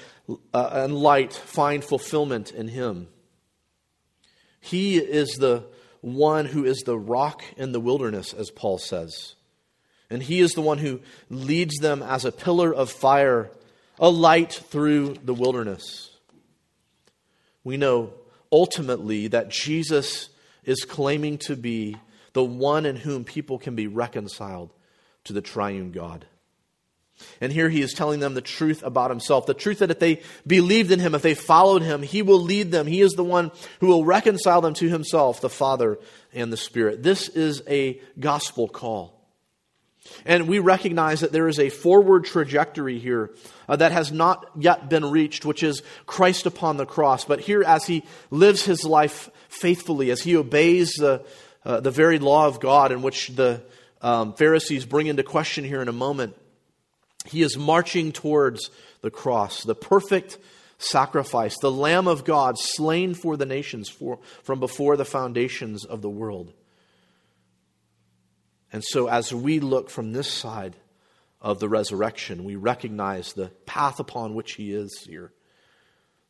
uh, 0.55 0.71
and 0.73 0.97
light, 0.97 1.33
find 1.33 1.85
fulfillment 1.85 2.53
in 2.53 2.69
Him. 2.69 3.09
He 4.61 4.99
is 4.99 5.35
the 5.35 5.65
one 6.00 6.47
who 6.47 6.65
is 6.65 6.79
the 6.79 6.99
rock 6.99 7.43
in 7.57 7.73
the 7.73 7.81
wilderness, 7.81 8.33
as 8.33 8.50
Paul 8.50 8.79
says. 8.79 9.35
And 10.09 10.23
He 10.23 10.41
is 10.41 10.53
the 10.53 10.62
one 10.62 10.79
who 10.79 11.00
leads 11.29 11.76
them 11.79 12.03
as 12.03 12.25
a 12.25 12.33
pillar 12.33 12.75
of 12.75 12.91
fire, 12.91 13.50
a 13.99 14.09
light 14.09 14.53
through 14.53 15.17
the 15.25 15.35
wilderness. 15.35 16.11
We 17.65 17.76
know 17.76 18.12
ultimately 18.53 19.26
that 19.29 19.50
Jesus 19.50 20.29
is 20.67 20.85
claiming 20.85 21.39
to 21.39 21.57
be 21.57 21.97
the 22.35 22.45
one 22.45 22.85
in 22.85 22.97
whom 22.97 23.25
people 23.25 23.59
can 23.59 23.75
be 23.75 23.87
reconciled 23.87 24.71
to 25.25 25.33
the 25.33 25.41
triune 25.41 25.93
God. 25.93 26.27
And 27.41 27.51
here 27.51 27.71
he 27.71 27.81
is 27.81 27.95
telling 27.95 28.21
them 28.21 28.35
the 28.35 28.43
truth 28.43 28.83
about 28.83 29.11
himself. 29.11 29.47
The 29.47 29.55
truth 29.55 29.79
that 29.79 29.91
if 29.91 29.99
they 29.99 30.21
believed 30.47 30.91
in 30.91 31.01
him, 31.01 31.15
if 31.15 31.23
they 31.23 31.35
followed 31.35 31.81
him, 31.81 32.03
he 32.03 32.21
will 32.21 32.41
lead 32.41 32.71
them. 32.71 32.87
He 32.87 33.01
is 33.01 33.13
the 33.13 33.25
one 33.25 33.53
who 33.81 33.87
will 33.87 34.05
reconcile 34.05 34.61
them 34.61 34.75
to 34.75 34.89
himself, 34.89 35.41
the 35.41 35.49
Father 35.49 35.99
and 36.35 36.53
the 36.53 36.59
Spirit. 36.59 37.03
This 37.03 37.29
is 37.31 37.63
a 37.67 38.01
gospel 38.21 38.69
call. 38.69 39.17
And 40.25 40.47
we 40.47 40.59
recognize 40.59 41.21
that 41.21 41.33
there 41.33 41.49
is 41.49 41.59
a 41.59 41.71
forward 41.71 42.27
trajectory 42.27 42.99
here 42.99 43.31
uh, 43.69 43.77
that 43.77 43.93
has 43.93 44.13
not 44.13 44.47
yet 44.57 44.89
been 44.89 45.11
reached, 45.11 45.45
which 45.45 45.63
is 45.63 45.83
Christ 46.05 46.47
upon 46.47 46.77
the 46.77 46.87
cross. 46.87 47.25
But 47.25 47.41
here, 47.41 47.65
as 47.65 47.87
he 47.87 48.05
lives 48.31 48.65
his 48.65 48.85
life 48.85 49.31
faithfully, 49.57 50.11
as 50.11 50.23
he 50.23 50.37
obeys 50.37 50.93
the, 50.95 51.25
uh, 51.65 51.81
the 51.81 51.91
very 51.91 52.19
law 52.19 52.47
of 52.47 52.61
God, 52.61 52.93
in 52.93 53.03
which 53.03 53.29
the 53.29 53.63
um, 54.01 54.35
Pharisees 54.35 54.85
bring 54.87 55.07
into 55.07 55.23
question 55.23 55.65
here 55.65 55.83
in 55.83 55.89
a 55.89 55.93
moment, 55.93 56.37
he 57.25 57.43
is 57.43 57.57
marching 57.57 58.13
towards 58.13 58.71
the 59.01 59.11
cross, 59.11 59.63
the 59.63 59.75
perfect 59.75 60.39
sacrifice, 60.79 61.59
the 61.59 61.71
Lamb 61.71 62.07
of 62.07 62.25
God 62.25 62.57
slain 62.59 63.15
for 63.15 63.37
the 63.37 63.47
nations 63.47 63.89
for, 63.89 64.19
from 64.43 64.61
before 64.61 64.97
the 64.97 65.05
foundations 65.05 65.85
of 65.85 66.03
the 66.03 66.11
world. 66.11 66.53
And 68.73 68.85
so, 68.85 69.09
as 69.09 69.33
we 69.33 69.61
look 69.61 69.91
from 69.91 70.13
this 70.13 70.31
side 70.31 70.77
of 71.41 71.61
the 71.61 71.69
resurrection. 71.69 72.45
We 72.45 72.57
recognize 72.57 73.33
the 73.33 73.49
path 73.67 74.01
upon 74.01 74.35
which 74.35 74.55
he 74.55 74.73
is 74.73 75.05
here, 75.07 75.33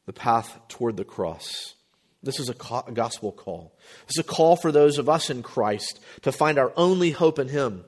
the 0.04 0.12
path 0.12 0.60
toward 0.68 0.98
the 0.98 1.04
cross. 1.04 1.74
This 2.26 2.40
is 2.40 2.50
a 2.50 2.54
gospel 2.92 3.32
call. 3.32 3.72
This 4.06 4.18
is 4.18 4.24
a 4.24 4.24
call 4.24 4.56
for 4.56 4.72
those 4.72 4.98
of 4.98 5.08
us 5.08 5.30
in 5.30 5.42
Christ 5.42 6.00
to 6.22 6.32
find 6.32 6.58
our 6.58 6.72
only 6.76 7.12
hope 7.12 7.38
in 7.38 7.48
him. 7.48 7.84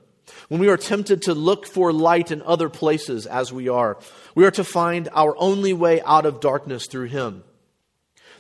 When 0.49 0.61
we 0.61 0.69
are 0.69 0.77
tempted 0.77 1.23
to 1.23 1.35
look 1.35 1.67
for 1.67 1.93
light 1.93 2.31
in 2.31 2.43
other 2.43 2.69
places 2.69 3.27
as 3.27 3.53
we 3.53 3.69
are, 3.69 3.99
we 4.35 4.47
are 4.47 4.51
to 4.53 4.65
find 4.65 5.09
our 5.13 5.35
only 5.37 5.73
way 5.73 6.01
out 6.03 6.25
of 6.25 6.41
darkness 6.41 6.87
through 6.87 7.07
him. 7.07 7.43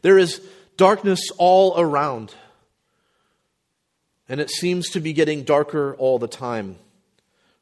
There 0.02 0.18
is 0.18 0.40
darkness 0.76 1.30
all 1.36 1.78
around, 1.78 2.34
and 4.28 4.40
it 4.40 4.50
seems 4.50 4.90
to 4.90 5.00
be 5.00 5.12
getting 5.12 5.42
darker 5.42 5.96
all 5.96 6.18
the 6.18 6.28
time. 6.28 6.76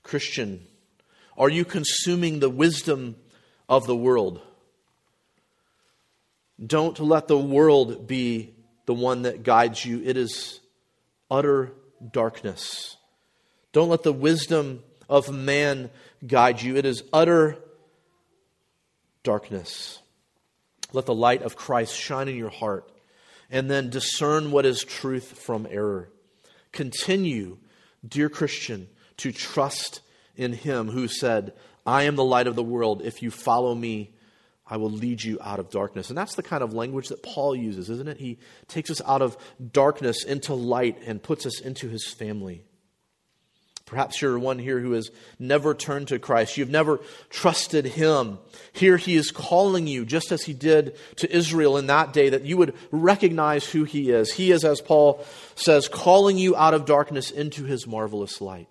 Christian, 0.02 0.66
are 1.38 1.48
you 1.48 1.64
consuming 1.64 2.40
the 2.40 2.50
wisdom 2.50 3.16
of 3.68 3.86
the 3.86 3.96
world? 3.96 4.40
Don't 6.64 6.98
let 6.98 7.28
the 7.28 7.38
world 7.38 8.06
be 8.06 8.54
the 8.86 8.94
one 8.94 9.22
that 9.22 9.42
guides 9.42 9.84
you. 9.84 10.02
It 10.04 10.16
is 10.16 10.60
utter 11.30 11.72
darkness. 12.12 12.96
Don't 13.72 13.88
let 13.88 14.02
the 14.02 14.12
wisdom 14.12 14.82
of 15.08 15.30
man 15.30 15.90
guide 16.26 16.62
you. 16.62 16.76
It 16.76 16.86
is 16.86 17.02
utter 17.12 17.58
darkness. 19.22 20.00
Let 20.92 21.06
the 21.06 21.14
light 21.14 21.42
of 21.42 21.56
Christ 21.56 21.94
shine 21.94 22.28
in 22.28 22.36
your 22.36 22.50
heart 22.50 22.90
and 23.50 23.70
then 23.70 23.90
discern 23.90 24.50
what 24.50 24.64
is 24.66 24.82
truth 24.82 25.38
from 25.38 25.66
error. 25.70 26.10
Continue, 26.72 27.58
dear 28.06 28.28
Christian, 28.28 28.88
to 29.18 29.32
trust 29.32 30.00
in 30.36 30.52
him 30.52 30.88
who 30.88 31.08
said, 31.08 31.52
I 31.84 32.04
am 32.04 32.16
the 32.16 32.24
light 32.24 32.46
of 32.46 32.56
the 32.56 32.62
world. 32.62 33.02
If 33.02 33.22
you 33.22 33.30
follow 33.30 33.74
me, 33.74 34.14
I 34.68 34.78
will 34.78 34.90
lead 34.90 35.22
you 35.22 35.38
out 35.40 35.60
of 35.60 35.70
darkness. 35.70 36.08
And 36.08 36.18
that's 36.18 36.34
the 36.34 36.42
kind 36.42 36.62
of 36.62 36.74
language 36.74 37.08
that 37.08 37.22
Paul 37.22 37.54
uses, 37.54 37.88
isn't 37.88 38.08
it? 38.08 38.18
He 38.18 38.38
takes 38.66 38.90
us 38.90 39.00
out 39.06 39.22
of 39.22 39.36
darkness 39.72 40.24
into 40.24 40.54
light 40.54 40.98
and 41.06 41.22
puts 41.22 41.46
us 41.46 41.60
into 41.60 41.88
his 41.88 42.06
family. 42.06 42.64
Perhaps 43.86 44.20
you're 44.20 44.36
one 44.36 44.58
here 44.58 44.80
who 44.80 44.92
has 44.92 45.12
never 45.38 45.72
turned 45.72 46.08
to 46.08 46.18
Christ. 46.18 46.56
You've 46.56 46.68
never 46.68 46.98
trusted 47.30 47.84
Him. 47.84 48.38
Here 48.72 48.96
He 48.96 49.14
is 49.14 49.30
calling 49.30 49.86
you, 49.86 50.04
just 50.04 50.32
as 50.32 50.42
He 50.42 50.54
did 50.54 50.96
to 51.18 51.32
Israel 51.32 51.76
in 51.76 51.86
that 51.86 52.12
day, 52.12 52.30
that 52.30 52.44
you 52.44 52.56
would 52.56 52.74
recognize 52.90 53.64
who 53.64 53.84
He 53.84 54.10
is. 54.10 54.32
He 54.32 54.50
is, 54.50 54.64
as 54.64 54.80
Paul 54.80 55.24
says, 55.54 55.86
calling 55.86 56.36
you 56.36 56.56
out 56.56 56.74
of 56.74 56.84
darkness 56.84 57.30
into 57.30 57.62
His 57.62 57.86
marvelous 57.86 58.40
light. 58.40 58.68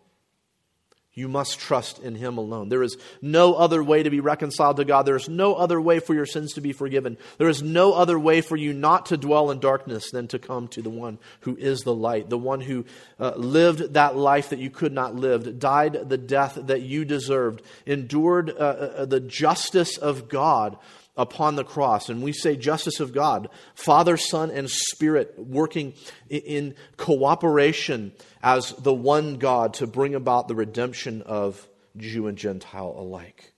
You 1.18 1.30
must 1.30 1.60
trust 1.60 2.00
in 2.00 2.16
Him 2.16 2.38
alone. 2.38 2.68
There 2.68 2.84
is 2.84 2.98
no 3.22 3.54
other 3.54 3.82
way 3.82 4.04
to 4.04 4.10
be 4.10 4.20
reconciled 4.20 4.76
to 4.78 4.86
God. 4.86 5.04
There 5.04 5.16
is 5.16 5.30
no 5.30 5.56
other 5.56 5.80
way 5.80 6.00
for 6.00 6.14
your 6.14 6.26
sins 6.26 6.54
to 6.54 6.62
be 6.62 6.74
forgiven. 6.74 7.18
There 7.38 7.48
is 7.48 7.64
no 7.64 7.94
other 7.94 8.20
way 8.20 8.42
for 8.42 8.58
you 8.58 8.74
not 8.74 9.06
to 9.08 9.18
dwell 9.18 9.50
in 9.50 9.60
darkness 9.60 10.12
than 10.12 10.28
to 10.28 10.40
come 10.40 10.68
to 10.70 10.82
the 10.82 10.90
one 10.90 11.18
who 11.40 11.56
is 11.56 11.82
the 11.82 11.96
light, 11.96 12.30
the 12.30 12.38
one 12.38 12.60
who 12.60 12.84
uh, 13.18 13.32
lived 13.38 13.94
that 13.94 14.18
life 14.18 14.50
that 14.50 14.60
you 14.60 14.70
could 14.70 14.92
not 14.92 15.16
live, 15.16 15.58
died 15.58 16.10
the 16.10 16.18
death 16.18 16.58
that 16.62 16.82
you 16.82 17.06
deserved, 17.06 17.62
endured 17.86 18.50
uh, 18.50 18.54
uh, 18.54 19.06
the 19.06 19.22
justice 19.22 19.98
of 19.98 20.28
God 20.28 20.78
upon 21.18 21.56
the 21.56 21.64
cross. 21.64 22.10
And 22.10 22.22
we 22.22 22.34
say 22.34 22.56
justice 22.56 23.00
of 23.00 23.14
God, 23.14 23.50
Father, 23.74 24.18
Son, 24.18 24.52
and 24.52 24.70
Spirit 24.70 25.36
working 25.38 25.94
in 26.30 26.76
cooperation 26.98 28.14
as 28.44 28.72
the 28.74 28.94
one 28.94 29.38
God 29.38 29.76
to 29.76 29.88
bring 29.88 30.16
about 30.16 30.48
the 30.48 30.56
redemption 30.56 31.22
of 31.22 31.68
Jew 31.98 32.28
and 32.28 32.38
Gentile 32.38 32.96
alike. 32.98 33.54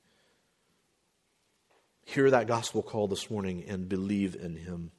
Hear 2.05 2.31
that 2.31 2.47
gospel 2.47 2.81
call 2.81 3.07
this 3.07 3.29
morning 3.29 3.65
and 3.67 3.89
believe 3.89 4.35
in 4.35 4.55
him. 4.55 4.91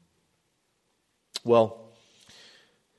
Well, 1.45 1.89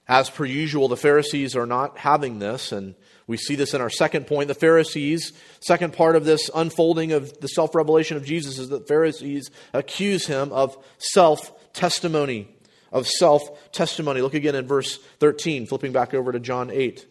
as 0.08 0.30
per 0.30 0.46
usual, 0.46 0.88
the 0.88 0.98
Pharisees 0.98 1.56
are 1.56 1.68
not 1.68 2.00
having 2.00 2.40
this, 2.40 2.72
and 2.72 2.96
we 3.30 3.38
see 3.38 3.54
this 3.54 3.76
in 3.76 3.80
our 3.80 3.92
second 3.92 4.26
point. 4.26 4.48
The 4.48 4.56
Pharisees, 4.56 5.34
second 5.60 5.94
part 5.94 6.16
of 6.16 6.26
this 6.26 6.50
unfolding 6.56 7.12
of 7.12 7.40
the 7.40 7.48
self 7.48 7.76
revelation 7.76 8.18
of 8.18 8.26
Jesus, 8.26 8.58
is 8.58 8.70
that 8.70 8.88
Pharisees 8.88 9.52
accuse 9.72 10.26
him 10.26 10.52
of 10.52 10.76
self 10.98 11.72
testimony. 11.72 12.48
Of 12.92 13.06
self 13.06 13.72
testimony. 13.72 14.22
Look 14.22 14.34
again 14.34 14.56
in 14.56 14.66
verse 14.66 14.98
13, 15.20 15.68
flipping 15.68 15.92
back 15.92 16.16
over 16.16 16.32
to 16.32 16.40
John 16.40 16.72
8. 16.72 17.06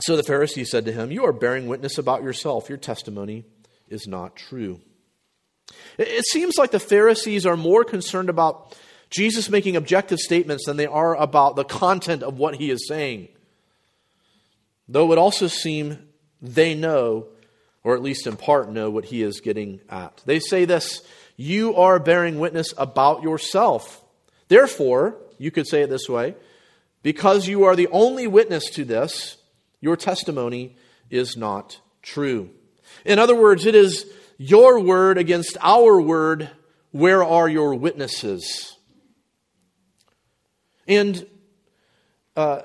So 0.00 0.16
the 0.16 0.24
Pharisees 0.24 0.68
said 0.68 0.84
to 0.86 0.92
him, 0.92 1.12
You 1.12 1.24
are 1.24 1.32
bearing 1.32 1.68
witness 1.68 1.96
about 1.96 2.24
yourself. 2.24 2.68
Your 2.68 2.78
testimony 2.78 3.44
is 3.88 4.08
not 4.08 4.34
true. 4.34 4.80
It 5.96 6.24
seems 6.24 6.58
like 6.58 6.72
the 6.72 6.80
Pharisees 6.80 7.46
are 7.46 7.56
more 7.56 7.84
concerned 7.84 8.30
about 8.30 8.76
Jesus 9.10 9.48
making 9.48 9.76
objective 9.76 10.18
statements 10.18 10.66
than 10.66 10.76
they 10.76 10.86
are 10.86 11.14
about 11.14 11.54
the 11.54 11.62
content 11.62 12.24
of 12.24 12.36
what 12.36 12.56
he 12.56 12.70
is 12.70 12.88
saying. 12.88 13.28
Though 14.88 15.04
it 15.04 15.08
would 15.08 15.18
also 15.18 15.48
seem 15.48 16.08
they 16.40 16.74
know, 16.74 17.26
or 17.82 17.94
at 17.94 18.02
least 18.02 18.26
in 18.26 18.36
part 18.36 18.70
know, 18.70 18.90
what 18.90 19.06
he 19.06 19.22
is 19.22 19.40
getting 19.40 19.80
at. 19.88 20.22
They 20.26 20.38
say 20.38 20.64
this 20.64 21.02
You 21.36 21.76
are 21.76 21.98
bearing 21.98 22.38
witness 22.38 22.72
about 22.76 23.22
yourself. 23.22 24.02
Therefore, 24.48 25.16
you 25.38 25.50
could 25.50 25.66
say 25.66 25.82
it 25.82 25.90
this 25.90 26.08
way 26.08 26.34
because 27.02 27.46
you 27.46 27.64
are 27.64 27.76
the 27.76 27.88
only 27.88 28.26
witness 28.26 28.68
to 28.70 28.84
this, 28.84 29.36
your 29.80 29.96
testimony 29.96 30.76
is 31.10 31.36
not 31.36 31.80
true. 32.02 32.50
In 33.04 33.18
other 33.18 33.36
words, 33.36 33.66
it 33.66 33.74
is 33.74 34.06
your 34.38 34.80
word 34.80 35.18
against 35.18 35.56
our 35.60 36.00
word. 36.00 36.50
Where 36.90 37.22
are 37.22 37.48
your 37.48 37.74
witnesses? 37.74 38.76
And 40.88 41.26
uh, 42.36 42.62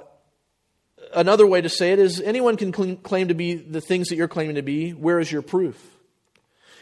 another 1.13 1.47
way 1.47 1.61
to 1.61 1.69
say 1.69 1.91
it 1.91 1.99
is 1.99 2.21
anyone 2.21 2.57
can 2.57 2.71
claim 2.97 3.27
to 3.27 3.33
be 3.33 3.55
the 3.55 3.81
things 3.81 4.09
that 4.09 4.15
you're 4.15 4.27
claiming 4.27 4.55
to 4.55 4.61
be. 4.61 4.91
Where 4.91 5.19
is 5.19 5.31
your 5.31 5.41
proof? 5.41 5.97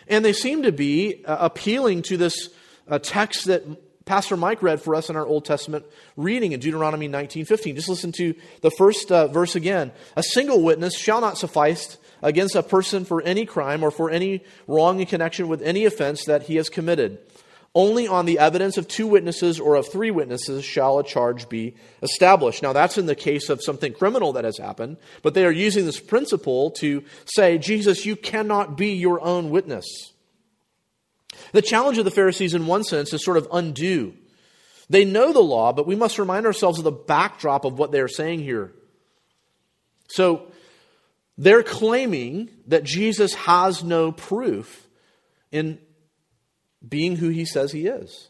And 0.08 0.26
they 0.26 0.34
seem 0.34 0.64
to 0.64 0.72
be 0.72 1.24
uh, 1.26 1.38
appealing 1.40 2.02
to 2.04 2.18
this 2.18 2.50
uh, 2.88 3.00
text 3.00 3.46
that 3.46 3.64
Pastor 4.06 4.36
Mike 4.36 4.64
read 4.64 4.82
for 4.82 4.96
us 4.96 5.12
in 5.12 5.16
our 5.16 5.26
Old 5.26 5.46
Testament 5.46 5.86
reading 6.18 6.52
in 6.52 6.60
Deuteronomy 6.60 7.08
19:15. 7.08 7.76
Just 7.76 7.90
listen 7.90 8.12
to 8.14 8.34
the 8.62 8.72
first 8.72 9.12
uh, 9.12 9.28
verse 9.28 9.56
again. 9.56 9.92
A 10.16 10.24
single 10.24 10.64
witness 10.64 10.98
shall 10.98 11.22
not 11.22 11.38
suffice 11.38 12.00
against 12.24 12.56
a 12.56 12.64
person 12.64 13.06
for 13.06 13.22
any 13.22 13.46
crime 13.46 13.84
or 13.84 13.92
for 13.92 14.10
any 14.10 14.44
wrong 14.68 15.00
in 15.00 15.06
connection 15.06 15.48
with 15.48 15.62
any 15.62 15.86
offense 15.86 16.26
that 16.26 16.44
he 16.44 16.56
has 16.56 16.70
committed. 16.70 17.20
Only 17.76 18.08
on 18.08 18.26
the 18.26 18.40
evidence 18.40 18.78
of 18.78 18.88
two 18.88 19.06
witnesses 19.06 19.60
or 19.60 19.76
of 19.76 19.88
three 19.88 20.10
witnesses 20.10 20.66
shall 20.66 20.98
a 20.98 21.04
charge 21.04 21.48
be 21.50 21.76
established. 22.02 22.64
Now, 22.64 22.74
that's 22.74 22.98
in 22.98 23.06
the 23.06 23.16
case 23.16 23.50
of 23.50 23.64
something 23.64 23.94
criminal 23.94 24.34
that 24.34 24.44
has 24.44 24.58
happened, 24.58 24.98
but 25.22 25.36
they 25.36 25.46
are 25.46 25.52
using 25.52 25.86
this 25.86 26.00
principle 26.00 26.72
to 26.72 27.04
say, 27.26 27.60
Jesus, 27.60 28.06
you 28.06 28.16
cannot 28.16 28.76
be 28.76 28.94
your 28.94 29.22
own 29.22 29.52
witness. 29.52 29.86
The 31.52 31.62
challenge 31.62 32.00
of 32.00 32.06
the 32.06 32.12
Pharisees, 32.12 32.56
in 32.56 32.66
one 32.66 32.84
sense, 32.84 33.14
is 33.14 33.24
sort 33.24 33.38
of 33.38 33.48
undue. 33.52 34.14
They 34.90 35.06
know 35.06 35.32
the 35.32 35.40
law, 35.40 35.72
but 35.72 35.86
we 35.86 35.96
must 35.96 36.18
remind 36.18 36.48
ourselves 36.48 36.80
of 36.80 36.84
the 36.84 36.92
backdrop 36.92 37.66
of 37.66 37.78
what 37.78 37.92
they're 37.92 38.08
saying 38.08 38.40
here. 38.40 38.72
So, 40.08 40.48
they're 41.38 41.64
claiming 41.64 42.50
that 42.68 42.84
Jesus 42.84 43.34
has 43.36 43.84
no 43.84 44.12
proof 44.12 44.88
in 45.52 45.80
being 46.88 47.18
who 47.18 47.30
he 47.30 47.46
says 47.46 47.72
he 47.72 47.88
is. 47.88 48.30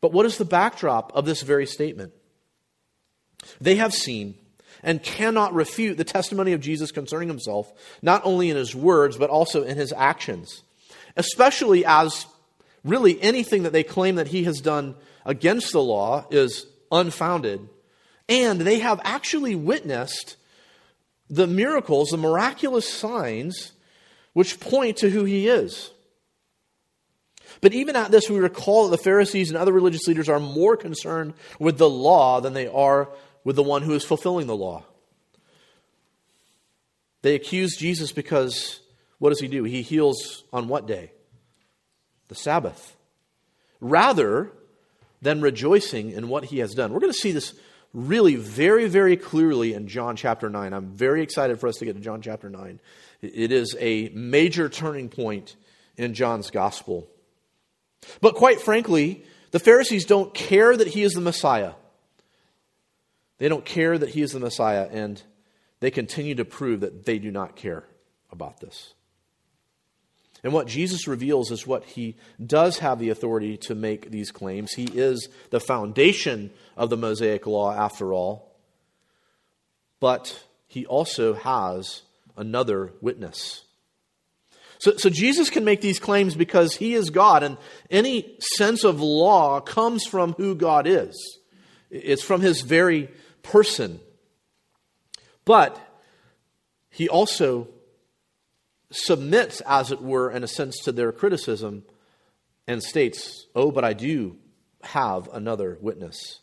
But 0.00 0.12
what 0.12 0.26
is 0.26 0.38
the 0.38 0.44
backdrop 0.44 1.12
of 1.14 1.24
this 1.24 1.42
very 1.42 1.66
statement? 1.66 2.12
They 3.60 3.76
have 3.76 3.92
seen 3.92 4.36
and 4.82 5.02
cannot 5.02 5.54
refute 5.54 5.96
the 5.96 6.04
testimony 6.04 6.52
of 6.52 6.60
Jesus 6.60 6.92
concerning 6.92 7.28
himself, 7.28 7.72
not 8.02 8.22
only 8.24 8.50
in 8.50 8.56
his 8.56 8.74
words, 8.74 9.16
but 9.16 9.30
also 9.30 9.64
in 9.64 9.76
his 9.76 9.92
actions, 9.92 10.62
especially 11.16 11.84
as 11.84 12.26
really 12.84 13.20
anything 13.20 13.64
that 13.64 13.72
they 13.72 13.82
claim 13.82 14.16
that 14.16 14.28
he 14.28 14.44
has 14.44 14.60
done 14.60 14.94
against 15.24 15.72
the 15.72 15.82
law 15.82 16.24
is 16.30 16.66
unfounded. 16.92 17.68
And 18.28 18.60
they 18.60 18.78
have 18.78 19.00
actually 19.02 19.54
witnessed 19.54 20.36
the 21.28 21.46
miracles, 21.46 22.10
the 22.10 22.16
miraculous 22.16 22.88
signs, 22.88 23.72
which 24.32 24.60
point 24.60 24.98
to 24.98 25.10
who 25.10 25.24
he 25.24 25.48
is. 25.48 25.90
But 27.60 27.74
even 27.74 27.96
at 27.96 28.10
this, 28.10 28.30
we 28.30 28.38
recall 28.38 28.84
that 28.88 28.96
the 28.96 29.02
Pharisees 29.02 29.50
and 29.50 29.58
other 29.58 29.72
religious 29.72 30.06
leaders 30.06 30.28
are 30.28 30.40
more 30.40 30.76
concerned 30.76 31.34
with 31.58 31.78
the 31.78 31.90
law 31.90 32.40
than 32.40 32.52
they 32.52 32.68
are 32.68 33.08
with 33.44 33.56
the 33.56 33.62
one 33.62 33.82
who 33.82 33.94
is 33.94 34.04
fulfilling 34.04 34.46
the 34.46 34.56
law. 34.56 34.84
They 37.22 37.34
accuse 37.34 37.76
Jesus 37.76 38.12
because 38.12 38.80
what 39.18 39.30
does 39.30 39.40
he 39.40 39.48
do? 39.48 39.64
He 39.64 39.82
heals 39.82 40.44
on 40.52 40.68
what 40.68 40.86
day? 40.86 41.12
The 42.28 42.34
Sabbath. 42.34 42.96
Rather 43.80 44.52
than 45.20 45.40
rejoicing 45.40 46.10
in 46.10 46.28
what 46.28 46.44
he 46.44 46.58
has 46.58 46.74
done. 46.74 46.92
We're 46.92 47.00
going 47.00 47.12
to 47.12 47.18
see 47.18 47.32
this 47.32 47.54
really 47.92 48.36
very, 48.36 48.86
very 48.88 49.16
clearly 49.16 49.74
in 49.74 49.88
John 49.88 50.16
chapter 50.16 50.48
9. 50.48 50.72
I'm 50.72 50.90
very 50.90 51.22
excited 51.22 51.58
for 51.58 51.68
us 51.68 51.76
to 51.76 51.84
get 51.84 51.94
to 51.94 52.00
John 52.00 52.22
chapter 52.22 52.48
9. 52.48 52.80
It 53.22 53.50
is 53.50 53.76
a 53.80 54.10
major 54.10 54.68
turning 54.68 55.08
point 55.08 55.56
in 55.96 56.14
John's 56.14 56.50
gospel. 56.50 57.08
But 58.20 58.34
quite 58.34 58.60
frankly, 58.60 59.24
the 59.50 59.58
Pharisees 59.58 60.04
don't 60.04 60.34
care 60.34 60.76
that 60.76 60.88
he 60.88 61.02
is 61.02 61.12
the 61.12 61.20
Messiah. 61.20 61.72
They 63.38 63.48
don't 63.48 63.64
care 63.64 63.96
that 63.96 64.10
he 64.10 64.22
is 64.22 64.32
the 64.32 64.40
Messiah, 64.40 64.88
and 64.90 65.22
they 65.80 65.90
continue 65.90 66.34
to 66.36 66.44
prove 66.44 66.80
that 66.80 67.04
they 67.06 67.18
do 67.18 67.30
not 67.30 67.56
care 67.56 67.84
about 68.30 68.60
this. 68.60 68.94
And 70.42 70.52
what 70.52 70.68
Jesus 70.68 71.08
reveals 71.08 71.50
is 71.50 71.66
what 71.66 71.84
he 71.84 72.16
does 72.44 72.78
have 72.78 72.98
the 72.98 73.10
authority 73.10 73.56
to 73.58 73.74
make 73.74 74.10
these 74.10 74.30
claims. 74.30 74.72
He 74.72 74.84
is 74.84 75.28
the 75.50 75.60
foundation 75.60 76.50
of 76.76 76.90
the 76.90 76.96
Mosaic 76.96 77.46
law, 77.46 77.72
after 77.72 78.12
all. 78.12 78.56
But 80.00 80.44
he 80.68 80.86
also 80.86 81.34
has 81.34 82.02
another 82.36 82.92
witness. 83.00 83.64
So, 84.78 84.96
so 84.96 85.10
Jesus 85.10 85.50
can 85.50 85.64
make 85.64 85.80
these 85.80 85.98
claims 85.98 86.34
because 86.34 86.76
he 86.76 86.94
is 86.94 87.10
God, 87.10 87.42
and 87.42 87.56
any 87.90 88.36
sense 88.56 88.84
of 88.84 89.00
law 89.00 89.60
comes 89.60 90.06
from 90.06 90.34
who 90.34 90.54
God 90.54 90.86
is. 90.86 91.38
It's 91.90 92.22
from 92.22 92.40
his 92.40 92.60
very 92.62 93.10
person. 93.42 94.00
But 95.44 95.80
he 96.90 97.08
also 97.08 97.68
submits, 98.90 99.60
as 99.62 99.90
it 99.90 100.00
were, 100.00 100.30
in 100.30 100.44
a 100.44 100.48
sense, 100.48 100.78
to 100.84 100.92
their 100.92 101.12
criticism 101.12 101.84
and 102.66 102.82
states, 102.82 103.46
Oh, 103.54 103.70
but 103.70 103.84
I 103.84 103.94
do 103.94 104.36
have 104.82 105.28
another 105.32 105.78
witness. 105.80 106.40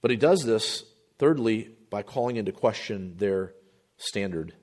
But 0.00 0.10
he 0.10 0.16
does 0.16 0.44
this, 0.44 0.84
thirdly, 1.18 1.70
by 1.90 2.02
calling 2.02 2.36
into 2.36 2.52
question 2.52 3.16
their 3.18 3.52
standard. 3.98 4.54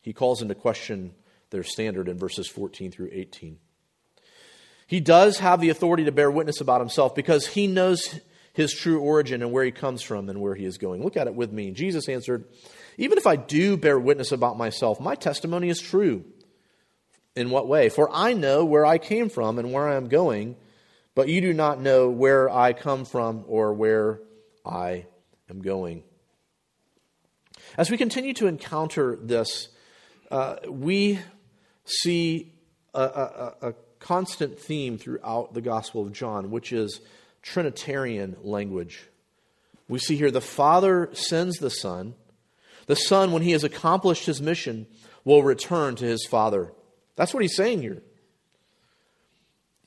He 0.00 0.12
calls 0.12 0.40
into 0.40 0.54
question 0.54 1.14
their 1.52 1.62
standard 1.62 2.08
in 2.08 2.18
verses 2.18 2.48
14 2.48 2.90
through 2.90 3.10
18. 3.12 3.58
He 4.88 5.00
does 5.00 5.38
have 5.38 5.60
the 5.60 5.70
authority 5.70 6.04
to 6.04 6.12
bear 6.12 6.30
witness 6.30 6.60
about 6.60 6.80
himself 6.80 7.14
because 7.14 7.46
he 7.46 7.66
knows 7.66 8.20
his 8.52 8.74
true 8.74 9.00
origin 9.00 9.40
and 9.42 9.52
where 9.52 9.64
he 9.64 9.70
comes 9.70 10.02
from 10.02 10.28
and 10.28 10.40
where 10.40 10.54
he 10.54 10.64
is 10.64 10.78
going. 10.78 11.02
Look 11.02 11.16
at 11.16 11.26
it 11.26 11.34
with 11.34 11.52
me. 11.52 11.70
Jesus 11.70 12.08
answered, 12.08 12.44
Even 12.98 13.16
if 13.16 13.26
I 13.26 13.36
do 13.36 13.76
bear 13.76 13.98
witness 13.98 14.32
about 14.32 14.58
myself, 14.58 15.00
my 15.00 15.14
testimony 15.14 15.68
is 15.68 15.80
true. 15.80 16.24
In 17.34 17.48
what 17.48 17.66
way? 17.66 17.88
For 17.88 18.10
I 18.12 18.34
know 18.34 18.66
where 18.66 18.84
I 18.84 18.98
came 18.98 19.30
from 19.30 19.58
and 19.58 19.72
where 19.72 19.88
I 19.88 19.96
am 19.96 20.08
going, 20.08 20.56
but 21.14 21.28
you 21.28 21.40
do 21.40 21.54
not 21.54 21.80
know 21.80 22.10
where 22.10 22.50
I 22.50 22.74
come 22.74 23.06
from 23.06 23.44
or 23.46 23.72
where 23.72 24.20
I 24.66 25.06
am 25.48 25.62
going. 25.62 26.02
As 27.78 27.90
we 27.90 27.96
continue 27.96 28.34
to 28.34 28.48
encounter 28.48 29.16
this, 29.16 29.68
uh, 30.30 30.56
we 30.68 31.18
see 31.84 32.52
a, 32.94 33.02
a, 33.02 33.54
a 33.68 33.74
constant 33.98 34.58
theme 34.58 34.98
throughout 34.98 35.54
the 35.54 35.60
Gospel 35.60 36.02
of 36.02 36.12
John, 36.12 36.50
which 36.50 36.72
is 36.72 37.00
Trinitarian 37.42 38.36
language. 38.42 39.08
We 39.88 39.98
see 39.98 40.16
here 40.16 40.30
the 40.30 40.40
Father 40.40 41.10
sends 41.12 41.58
the 41.58 41.70
Son. 41.70 42.14
The 42.86 42.96
Son, 42.96 43.32
when 43.32 43.42
he 43.42 43.52
has 43.52 43.64
accomplished 43.64 44.26
his 44.26 44.42
mission, 44.42 44.86
will 45.24 45.42
return 45.42 45.96
to 45.96 46.04
his 46.04 46.26
Father. 46.26 46.72
That's 47.16 47.32
what 47.32 47.42
he's 47.42 47.56
saying 47.56 47.82
here. 47.82 48.02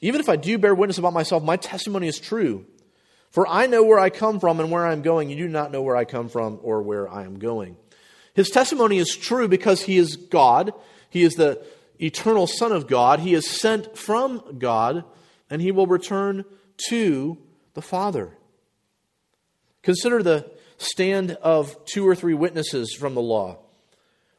Even 0.01 0.21
if 0.21 0.29
I 0.29 0.35
do 0.35 0.57
bear 0.57 0.75
witness 0.75 0.97
about 0.97 1.13
myself, 1.13 1.43
my 1.43 1.57
testimony 1.57 2.07
is 2.07 2.19
true. 2.19 2.65
For 3.31 3.47
I 3.47 3.67
know 3.67 3.83
where 3.83 3.99
I 3.99 4.09
come 4.09 4.39
from 4.39 4.59
and 4.59 4.71
where 4.71 4.85
I 4.85 4.93
am 4.93 5.01
going. 5.01 5.29
You 5.29 5.35
do 5.35 5.47
not 5.47 5.71
know 5.71 5.81
where 5.81 5.97
I 5.97 6.05
come 6.05 6.29
from 6.29 6.59
or 6.61 6.81
where 6.81 7.09
I 7.09 7.23
am 7.23 7.39
going. 7.39 7.75
His 8.33 8.49
testimony 8.49 8.97
is 8.97 9.15
true 9.15 9.47
because 9.47 9.81
he 9.81 9.97
is 9.97 10.15
God. 10.15 10.73
He 11.09 11.23
is 11.23 11.33
the 11.33 11.65
eternal 12.01 12.47
Son 12.47 12.71
of 12.71 12.87
God. 12.87 13.19
He 13.19 13.33
is 13.33 13.49
sent 13.49 13.97
from 13.97 14.57
God, 14.59 15.03
and 15.49 15.61
he 15.61 15.71
will 15.71 15.87
return 15.87 16.45
to 16.89 17.37
the 17.73 17.81
Father. 17.81 18.31
Consider 19.83 20.23
the 20.23 20.51
stand 20.77 21.31
of 21.41 21.77
two 21.85 22.07
or 22.07 22.15
three 22.15 22.33
witnesses 22.33 22.95
from 22.99 23.13
the 23.13 23.21
law. 23.21 23.59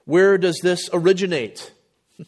Where 0.05 0.38
does 0.38 0.59
this 0.62 0.90
originate? 0.92 1.73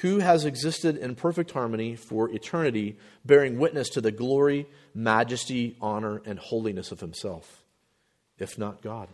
Who 0.00 0.18
has 0.18 0.44
existed 0.44 0.96
in 0.96 1.14
perfect 1.14 1.50
harmony 1.52 1.96
for 1.96 2.30
eternity, 2.30 2.98
bearing 3.24 3.58
witness 3.58 3.88
to 3.90 4.00
the 4.00 4.12
glory, 4.12 4.66
majesty, 4.94 5.76
honor, 5.80 6.22
and 6.24 6.38
holiness 6.38 6.92
of 6.92 7.00
himself, 7.00 7.62
if 8.38 8.58
not 8.58 8.82
God? 8.82 9.08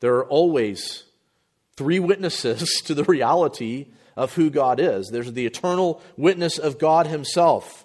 There 0.00 0.16
are 0.16 0.26
always 0.26 1.04
three 1.82 1.98
witnesses 1.98 2.80
to 2.84 2.94
the 2.94 3.04
reality 3.04 3.88
of 4.16 4.34
who 4.34 4.50
God 4.50 4.78
is. 4.78 5.10
There's 5.10 5.32
the 5.32 5.46
eternal 5.46 6.00
witness 6.16 6.58
of 6.58 6.78
God 6.78 7.08
himself. 7.08 7.84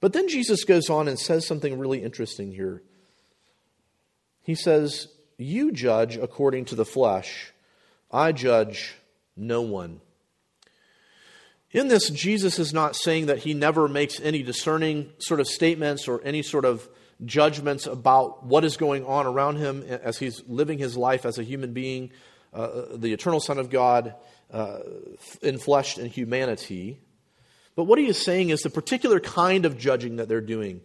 But 0.00 0.12
then 0.12 0.28
Jesus 0.28 0.64
goes 0.64 0.90
on 0.90 1.06
and 1.06 1.18
says 1.18 1.46
something 1.46 1.78
really 1.78 2.02
interesting 2.02 2.52
here. 2.52 2.82
He 4.42 4.54
says, 4.54 5.08
You 5.38 5.70
judge 5.70 6.16
according 6.16 6.64
to 6.66 6.74
the 6.74 6.84
flesh, 6.84 7.52
I 8.10 8.32
judge 8.32 8.96
no 9.36 9.62
one. 9.62 10.00
In 11.70 11.86
this, 11.86 12.10
Jesus 12.10 12.58
is 12.58 12.74
not 12.74 12.96
saying 12.96 13.26
that 13.26 13.38
he 13.38 13.54
never 13.54 13.86
makes 13.86 14.18
any 14.18 14.42
discerning 14.42 15.12
sort 15.20 15.38
of 15.38 15.46
statements 15.46 16.08
or 16.08 16.20
any 16.24 16.42
sort 16.42 16.64
of 16.64 16.88
judgments 17.24 17.86
about 17.86 18.44
what 18.44 18.64
is 18.64 18.76
going 18.76 19.04
on 19.04 19.26
around 19.26 19.56
him 19.56 19.82
as 19.82 20.18
he's 20.18 20.42
living 20.46 20.78
his 20.78 20.96
life 20.96 21.26
as 21.26 21.38
a 21.38 21.42
human 21.42 21.72
being, 21.72 22.10
uh, 22.52 22.84
the 22.94 23.12
eternal 23.12 23.40
Son 23.40 23.58
of 23.58 23.70
God, 23.70 24.14
uh, 24.52 24.78
enfleshed 25.42 25.98
in 25.98 26.06
humanity. 26.06 27.00
But 27.76 27.84
what 27.84 27.98
he 27.98 28.06
is 28.06 28.18
saying 28.20 28.50
is 28.50 28.60
the 28.60 28.70
particular 28.70 29.20
kind 29.20 29.64
of 29.64 29.78
judging 29.78 30.16
that 30.16 30.28
they're 30.28 30.40
doing. 30.40 30.80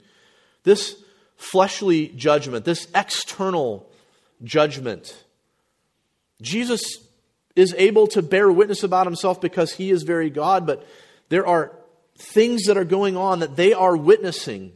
This 0.63 0.95
fleshly 1.35 2.07
judgment, 2.09 2.65
this 2.65 2.87
external 2.93 3.91
judgment. 4.43 5.23
Jesus 6.41 6.99
is 7.55 7.73
able 7.77 8.07
to 8.07 8.21
bear 8.21 8.51
witness 8.51 8.83
about 8.83 9.07
himself 9.07 9.39
because 9.39 9.73
he 9.73 9.89
is 9.89 10.03
very 10.03 10.29
God, 10.29 10.67
but 10.67 10.85
there 11.29 11.47
are 11.47 11.71
things 12.17 12.63
that 12.63 12.77
are 12.77 12.85
going 12.85 13.17
on 13.17 13.39
that 13.39 13.55
they 13.55 13.73
are 13.73 13.95
witnessing 13.95 14.73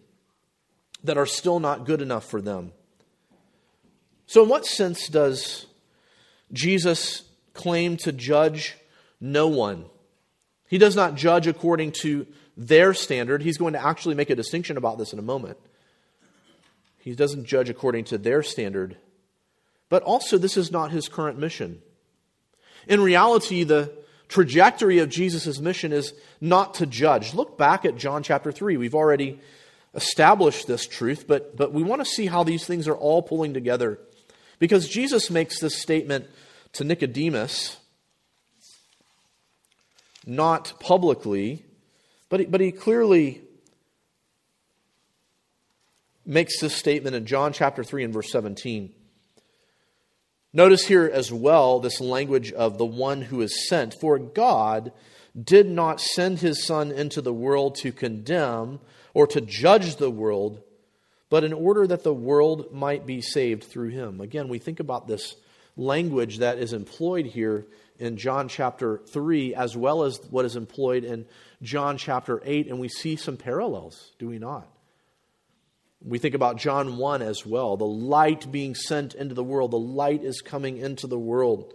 that 1.03 1.17
are 1.17 1.25
still 1.25 1.59
not 1.59 1.85
good 1.85 2.01
enough 2.01 2.25
for 2.25 2.41
them. 2.41 2.71
So, 4.25 4.43
in 4.43 4.49
what 4.49 4.65
sense 4.65 5.07
does 5.07 5.65
Jesus 6.51 7.23
claim 7.53 7.97
to 7.97 8.12
judge 8.12 8.75
no 9.19 9.47
one? 9.47 9.85
He 10.67 10.77
does 10.77 10.95
not 10.95 11.15
judge 11.15 11.47
according 11.47 11.93
to 12.01 12.27
their 12.55 12.93
standard. 12.93 13.41
He's 13.41 13.57
going 13.57 13.73
to 13.73 13.83
actually 13.83 14.15
make 14.15 14.29
a 14.29 14.35
distinction 14.35 14.77
about 14.77 14.97
this 14.97 15.13
in 15.13 15.19
a 15.19 15.23
moment. 15.23 15.57
He 16.99 17.15
doesn't 17.15 17.45
judge 17.45 17.69
according 17.69 18.03
to 18.05 18.17
their 18.17 18.43
standard. 18.43 18.97
But 19.89 20.03
also, 20.03 20.38
this 20.38 20.57
is 20.57 20.71
not 20.71 20.91
his 20.91 21.07
current 21.07 21.39
mission. 21.39 21.81
In 22.88 23.01
reality, 23.01 23.63
the 23.63 23.91
trajectory 24.27 24.99
of 24.99 25.09
Jesus' 25.09 25.59
mission 25.59 25.91
is 25.91 26.13
not 26.39 26.75
to 26.75 26.85
judge. 26.85 27.33
Look 27.33 27.57
back 27.57 27.83
at 27.85 27.97
John 27.97 28.21
chapter 28.21 28.51
3. 28.51 28.77
We've 28.77 28.93
already 28.93 29.39
established 29.93 30.67
this 30.67 30.88
truth, 30.88 31.25
but, 31.28 31.56
but 31.56 31.73
we 31.73 31.84
want 31.84 32.02
to 32.02 32.06
see 32.06 32.28
how 32.28 32.43
these 32.43 32.65
things 32.65 32.88
are 32.88 32.95
all 32.95 33.21
pulling 33.21 33.54
together. 33.54 33.99
Because 34.60 34.88
Jesus 34.88 35.30
makes 35.30 35.60
this 35.60 35.75
statement 35.75 36.28
to 36.73 36.84
Nicodemus 36.84 37.78
not 40.25 40.73
publicly, 40.80 41.65
but 42.30 42.41
he, 42.41 42.45
but 42.45 42.62
he 42.62 42.71
clearly 42.71 43.41
makes 46.25 46.60
this 46.60 46.75
statement 46.75 47.15
in 47.15 47.25
John 47.25 47.54
chapter 47.54 47.84
3 47.84 48.04
and 48.04 48.13
verse 48.13 48.32
17. 48.32 48.93
Notice 50.54 50.86
here 50.86 51.10
as 51.12 51.32
well 51.32 51.80
this 51.80 51.99
language 51.99 52.52
of 52.52 52.78
the 52.78 52.86
one 52.86 53.21
who 53.21 53.41
is 53.41 53.67
sent. 53.67 53.95
For 53.99 54.19
God 54.19 54.91
did 55.39 55.67
not 55.67 56.02
send 56.02 56.39
his 56.39 56.65
Son 56.65 56.91
into 56.91 57.21
the 57.21 57.34
world 57.34 57.75
to 57.75 57.91
condemn 57.91 58.80
or 59.13 59.27
to 59.27 59.41
judge 59.41 59.95
the 59.95 60.11
world, 60.11 60.61
but 61.29 61.43
in 61.43 61.53
order 61.53 61.85
that 61.87 62.03
the 62.03 62.13
world 62.13 62.73
might 62.73 63.05
be 63.05 63.21
saved 63.21 63.63
through 63.63 63.89
him. 63.89 64.21
Again, 64.21 64.49
we 64.49 64.59
think 64.59 64.79
about 64.79 65.07
this 65.07 65.35
language 65.77 66.39
that 66.39 66.57
is 66.57 66.73
employed 66.73 67.25
here 67.25 67.67
in 67.97 68.17
John 68.17 68.47
chapter 68.47 69.01
3 69.07 69.55
as 69.55 69.75
well 69.75 70.03
as 70.03 70.19
what 70.29 70.45
is 70.45 70.55
employed 70.55 71.03
in 71.03 71.25
John 71.61 71.97
chapter 71.97 72.41
8, 72.43 72.67
and 72.67 72.79
we 72.79 72.89
see 72.89 73.15
some 73.15 73.37
parallels, 73.37 74.11
do 74.19 74.27
we 74.27 74.39
not? 74.39 74.67
We 76.01 76.17
think 76.17 76.33
about 76.33 76.57
John 76.57 76.97
1 76.97 77.21
as 77.21 77.45
well. 77.45 77.75
The 77.75 77.85
light 77.85 78.49
being 78.51 78.73
sent 78.73 79.15
into 79.15 79.35
the 79.35 79.43
world, 79.43 79.71
the 79.71 79.79
light 79.79 80.23
is 80.23 80.41
coming 80.41 80.77
into 80.77 81.07
the 81.07 81.19
world. 81.19 81.73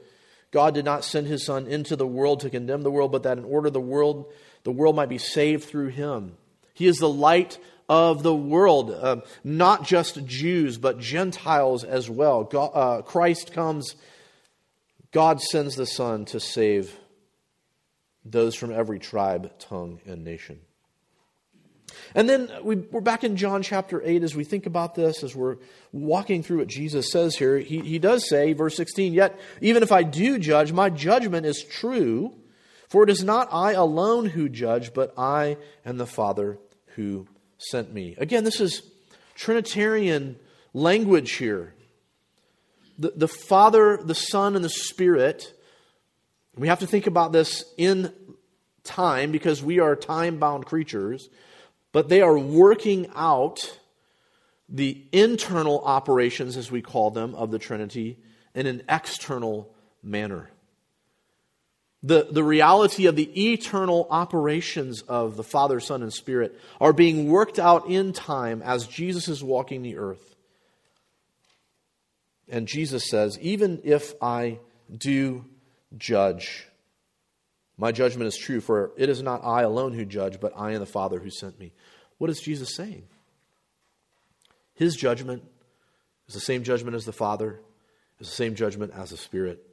God 0.51 0.73
did 0.75 0.85
not 0.85 1.05
send 1.05 1.27
his 1.27 1.45
son 1.45 1.67
into 1.67 1.95
the 1.95 2.07
world 2.07 2.41
to 2.41 2.51
condemn 2.51 2.83
the 2.83 2.91
world, 2.91 3.13
but 3.13 3.25
that 3.25 3.39
in 3.39 3.45
order 3.45 3.69
the 3.71 3.81
world 3.81 4.33
the 4.63 4.73
world 4.73 4.97
might 4.97 5.11
be 5.11 5.19
saved 5.19 5.65
through 5.65 5.89
him. 5.89 6.37
He 6.75 6.87
is 6.87 6.99
the 6.99 7.09
light 7.09 7.59
of 7.89 8.23
the 8.23 8.35
world, 8.35 8.91
uh, 8.91 9.17
not 9.43 9.85
just 9.85 10.25
Jews, 10.25 10.79
but 10.79 10.99
Gentiles 10.99 11.85
as 11.85 12.09
well. 12.09 12.45
God, 12.45 12.71
uh, 12.75 13.03
Christ 13.03 13.53
comes, 13.53 13.97
God 15.13 15.41
sends 15.41 15.77
the 15.77 15.87
Son 15.87 16.25
to 16.27 16.41
save 16.41 16.99
those 18.25 18.55
from 18.55 18.73
every 18.73 18.99
tribe, 18.99 19.59
tongue, 19.59 20.01
and 20.07 20.25
nation. 20.25 20.61
And 22.15 22.29
then 22.29 22.51
we, 22.63 22.83
are 22.95 23.01
back 23.01 23.23
in 23.23 23.37
John 23.37 23.63
chapter 23.63 24.03
8 24.03 24.23
as 24.23 24.35
we 24.35 24.45
think 24.45 24.67
about 24.67 24.95
this, 24.95 25.23
as 25.23 25.37
we're 25.37 25.57
walking 25.93 26.43
through 26.43 26.59
what 26.59 26.69
Jesus 26.69 27.11
says 27.11 27.37
here. 27.37 27.59
He, 27.59 27.81
he 27.81 27.99
does 27.99 28.29
say, 28.29 28.53
verse 28.53 28.77
16, 28.77 29.13
Yet 29.13 29.39
even 29.61 29.83
if 29.83 29.93
I 29.93 30.03
do 30.03 30.39
judge, 30.39 30.73
my 30.73 30.91
judgment 30.91 31.45
is 31.47 31.63
true, 31.63 32.35
for 32.89 33.05
it 33.05 33.11
is 33.11 33.23
not 33.23 33.49
I 33.53 33.73
alone 33.73 34.27
who 34.27 34.49
judge, 34.49 34.95
but 34.95 35.13
I 35.19 35.57
and 35.85 36.01
the 36.01 36.07
Father 36.07 36.59
who 36.95 37.27
sent 37.59 37.93
me. 37.93 38.15
Again, 38.19 38.45
this 38.45 38.61
is 38.61 38.83
Trinitarian 39.35 40.37
language 40.73 41.33
here. 41.33 41.75
The, 42.99 43.13
the 43.17 43.29
Father, 43.29 43.99
the 44.03 44.15
Son, 44.15 44.55
and 44.55 44.65
the 44.65 44.69
Spirit, 44.69 45.53
we 46.57 46.69
have 46.69 46.81
to 46.81 46.87
think 46.87 47.07
about 47.07 47.33
this 47.33 47.65
in 47.77 48.13
time 48.85 49.33
because 49.33 49.63
we 49.63 49.81
are 49.81 49.97
time 49.97 50.39
bound 50.39 50.67
creatures, 50.67 51.29
but 51.93 52.09
they 52.09 52.21
are 52.21 52.39
working 52.39 53.09
out 53.17 53.79
the 54.69 55.05
internal 55.13 55.81
operations, 55.85 56.57
as 56.57 56.71
we 56.71 56.83
call 56.83 57.11
them, 57.11 57.35
of 57.35 57.51
the 57.51 57.59
Trinity 57.59 58.19
in 58.55 58.67
an 58.67 58.83
external 58.89 59.75
manner 60.03 60.51
the, 62.05 62.29
the 62.31 62.45
reality 62.45 63.07
of 63.07 63.17
the 63.17 63.53
eternal 63.53 64.07
operations 64.11 65.01
of 65.01 65.37
the 65.37 65.43
Father, 65.43 65.81
Son, 65.81 66.03
and 66.03 66.13
Spirit 66.13 66.55
are 66.79 66.93
being 66.93 67.31
worked 67.31 67.59
out 67.59 67.89
in 67.89 68.13
time 68.13 68.61
as 68.61 68.87
Jesus 68.87 69.27
is 69.27 69.43
walking 69.43 69.81
the 69.81 69.97
earth. 69.97 70.37
And 72.47 72.69
Jesus 72.69 73.09
says, 73.09 73.39
Even 73.41 73.81
if 73.85 74.13
I 74.21 74.59
do 74.95 75.47
judge, 75.97 76.69
my 77.79 77.91
judgment 77.91 78.29
is 78.29 78.37
true, 78.37 78.61
for 78.61 78.93
it 78.99 79.09
is 79.09 79.23
not 79.23 79.43
I 79.43 79.63
alone 79.63 79.95
who 79.95 80.05
judge, 80.05 80.39
but 80.41 80.53
I 80.55 80.73
and 80.73 80.83
the 80.83 80.87
Father 80.87 81.19
who 81.19 81.31
sent 81.31 81.59
me. 81.59 81.73
What 82.19 82.29
is 82.29 82.39
Jesus 82.39 82.77
saying? 82.77 83.05
His 84.75 84.95
judgment 84.95 85.43
is 86.29 86.35
the 86.35 86.41
same 86.41 86.65
judgment 86.65 86.97
as 86.97 87.07
the 87.07 87.13
Father, 87.13 87.61
is 88.21 88.29
the 88.29 88.35
same 88.35 88.55
judgment 88.55 88.93
as 88.95 89.09
the 89.09 89.17
Spirit. 89.17 89.67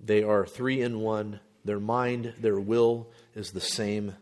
They 0.00 0.22
are 0.22 0.46
three 0.46 0.82
in 0.82 1.00
one. 1.00 1.40
Their 1.64 1.80
mind, 1.80 2.34
their 2.40 2.58
will 2.58 3.08
is 3.34 3.50
the 3.50 3.60
same. 3.60 4.14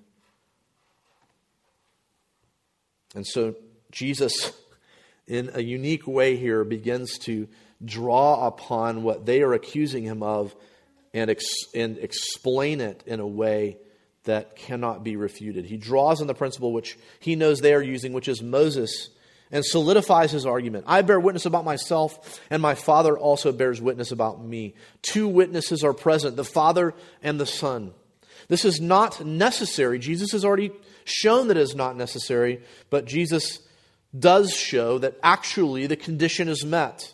And 3.14 3.26
so 3.26 3.54
Jesus, 3.90 4.52
in 5.26 5.50
a 5.54 5.62
unique 5.62 6.06
way 6.06 6.36
here, 6.36 6.64
begins 6.64 7.18
to 7.20 7.48
draw 7.84 8.46
upon 8.46 9.02
what 9.02 9.26
they 9.26 9.42
are 9.42 9.52
accusing 9.52 10.04
him 10.04 10.22
of 10.22 10.54
and, 11.12 11.30
ex- 11.30 11.44
and 11.74 11.98
explain 11.98 12.80
it 12.80 13.02
in 13.06 13.20
a 13.20 13.26
way 13.26 13.78
that 14.24 14.56
cannot 14.56 15.04
be 15.04 15.16
refuted. 15.16 15.64
He 15.66 15.76
draws 15.76 16.20
on 16.20 16.26
the 16.26 16.34
principle 16.34 16.72
which 16.72 16.98
he 17.20 17.36
knows 17.36 17.60
they 17.60 17.74
are 17.74 17.82
using, 17.82 18.12
which 18.12 18.28
is 18.28 18.42
Moses 18.42 19.10
and 19.50 19.64
solidifies 19.64 20.32
his 20.32 20.46
argument. 20.46 20.84
I 20.88 21.02
bear 21.02 21.20
witness 21.20 21.46
about 21.46 21.64
myself, 21.64 22.40
and 22.50 22.60
my 22.60 22.74
Father 22.74 23.16
also 23.16 23.52
bears 23.52 23.80
witness 23.80 24.10
about 24.10 24.44
me. 24.44 24.74
Two 25.02 25.28
witnesses 25.28 25.84
are 25.84 25.92
present 25.92 26.36
the 26.36 26.44
Father 26.44 26.94
and 27.22 27.38
the 27.38 27.46
Son. 27.46 27.92
This 28.48 28.64
is 28.64 28.80
not 28.80 29.24
necessary. 29.24 29.98
Jesus 29.98 30.32
has 30.32 30.44
already 30.44 30.70
shown 31.04 31.48
that 31.48 31.56
it 31.56 31.62
is 31.62 31.74
not 31.74 31.96
necessary, 31.96 32.62
but 32.90 33.06
Jesus 33.06 33.60
does 34.16 34.54
show 34.54 34.98
that 34.98 35.18
actually 35.22 35.86
the 35.86 35.96
condition 35.96 36.48
is 36.48 36.64
met. 36.64 37.12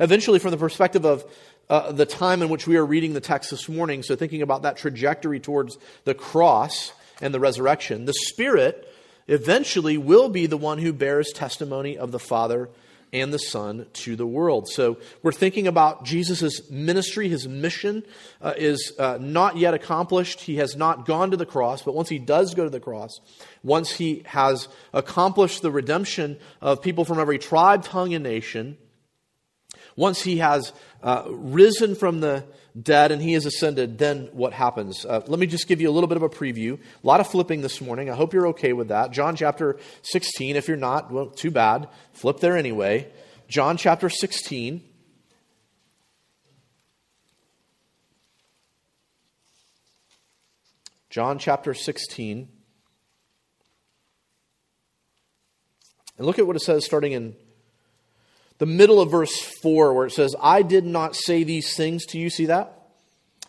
Eventually, 0.00 0.38
from 0.38 0.50
the 0.50 0.56
perspective 0.56 1.04
of 1.04 1.24
uh, 1.68 1.92
the 1.92 2.06
time 2.06 2.42
in 2.42 2.48
which 2.48 2.66
we 2.66 2.76
are 2.76 2.84
reading 2.84 3.14
the 3.14 3.20
text 3.20 3.50
this 3.50 3.68
morning, 3.68 4.02
so 4.02 4.16
thinking 4.16 4.42
about 4.42 4.62
that 4.62 4.76
trajectory 4.76 5.40
towards 5.40 5.78
the 6.04 6.14
cross 6.14 6.92
and 7.20 7.32
the 7.32 7.40
resurrection, 7.40 8.04
the 8.04 8.12
Spirit 8.12 8.91
eventually 9.28 9.96
will 9.96 10.28
be 10.28 10.46
the 10.46 10.56
one 10.56 10.78
who 10.78 10.92
bears 10.92 11.32
testimony 11.32 11.96
of 11.96 12.12
the 12.12 12.18
Father 12.18 12.68
and 13.12 13.32
the 13.32 13.38
Son 13.38 13.86
to 13.92 14.16
the 14.16 14.26
world. 14.26 14.68
So 14.68 14.98
we're 15.22 15.32
thinking 15.32 15.66
about 15.66 16.04
Jesus' 16.04 16.70
ministry. 16.70 17.28
His 17.28 17.46
mission 17.46 18.04
uh, 18.40 18.54
is 18.56 18.92
uh, 18.98 19.18
not 19.20 19.58
yet 19.58 19.74
accomplished. 19.74 20.40
He 20.40 20.56
has 20.56 20.76
not 20.76 21.04
gone 21.04 21.30
to 21.30 21.36
the 21.36 21.46
cross, 21.46 21.82
but 21.82 21.94
once 21.94 22.08
he 22.08 22.18
does 22.18 22.54
go 22.54 22.64
to 22.64 22.70
the 22.70 22.80
cross, 22.80 23.20
once 23.62 23.92
he 23.92 24.22
has 24.26 24.68
accomplished 24.94 25.60
the 25.60 25.70
redemption 25.70 26.38
of 26.62 26.80
people 26.80 27.04
from 27.04 27.20
every 27.20 27.38
tribe, 27.38 27.84
tongue, 27.84 28.14
and 28.14 28.24
nation, 28.24 28.78
once 29.96 30.22
he 30.22 30.38
has 30.38 30.72
uh, 31.02 31.24
risen 31.28 31.94
from 31.94 32.20
the 32.20 32.44
dead 32.80 33.12
and 33.12 33.20
he 33.20 33.34
has 33.34 33.44
ascended, 33.46 33.98
then 33.98 34.28
what 34.32 34.52
happens? 34.52 35.04
Uh, 35.04 35.20
let 35.26 35.38
me 35.38 35.46
just 35.46 35.68
give 35.68 35.80
you 35.80 35.90
a 35.90 35.92
little 35.92 36.08
bit 36.08 36.16
of 36.16 36.22
a 36.22 36.28
preview. 36.28 36.78
A 36.78 37.06
lot 37.06 37.20
of 37.20 37.26
flipping 37.26 37.60
this 37.60 37.80
morning. 37.80 38.10
I 38.10 38.14
hope 38.14 38.32
you're 38.32 38.48
okay 38.48 38.72
with 38.72 38.88
that. 38.88 39.10
John 39.10 39.36
chapter 39.36 39.78
16. 40.02 40.56
If 40.56 40.68
you're 40.68 40.76
not, 40.76 41.10
well, 41.10 41.26
too 41.26 41.50
bad. 41.50 41.88
Flip 42.12 42.40
there 42.40 42.56
anyway. 42.56 43.08
John 43.48 43.76
chapter 43.76 44.08
16. 44.08 44.82
John 51.10 51.38
chapter 51.38 51.74
16. 51.74 52.48
And 56.16 56.26
look 56.26 56.38
at 56.38 56.46
what 56.46 56.56
it 56.56 56.60
says 56.60 56.86
starting 56.86 57.12
in 57.12 57.36
the 58.62 58.66
middle 58.66 59.00
of 59.00 59.10
verse 59.10 59.36
4 59.60 59.92
where 59.92 60.06
it 60.06 60.12
says, 60.12 60.36
I 60.40 60.62
did 60.62 60.86
not 60.86 61.16
say 61.16 61.42
these 61.42 61.74
things 61.74 62.06
to 62.06 62.18
you. 62.18 62.30
See 62.30 62.46
that? 62.46 62.86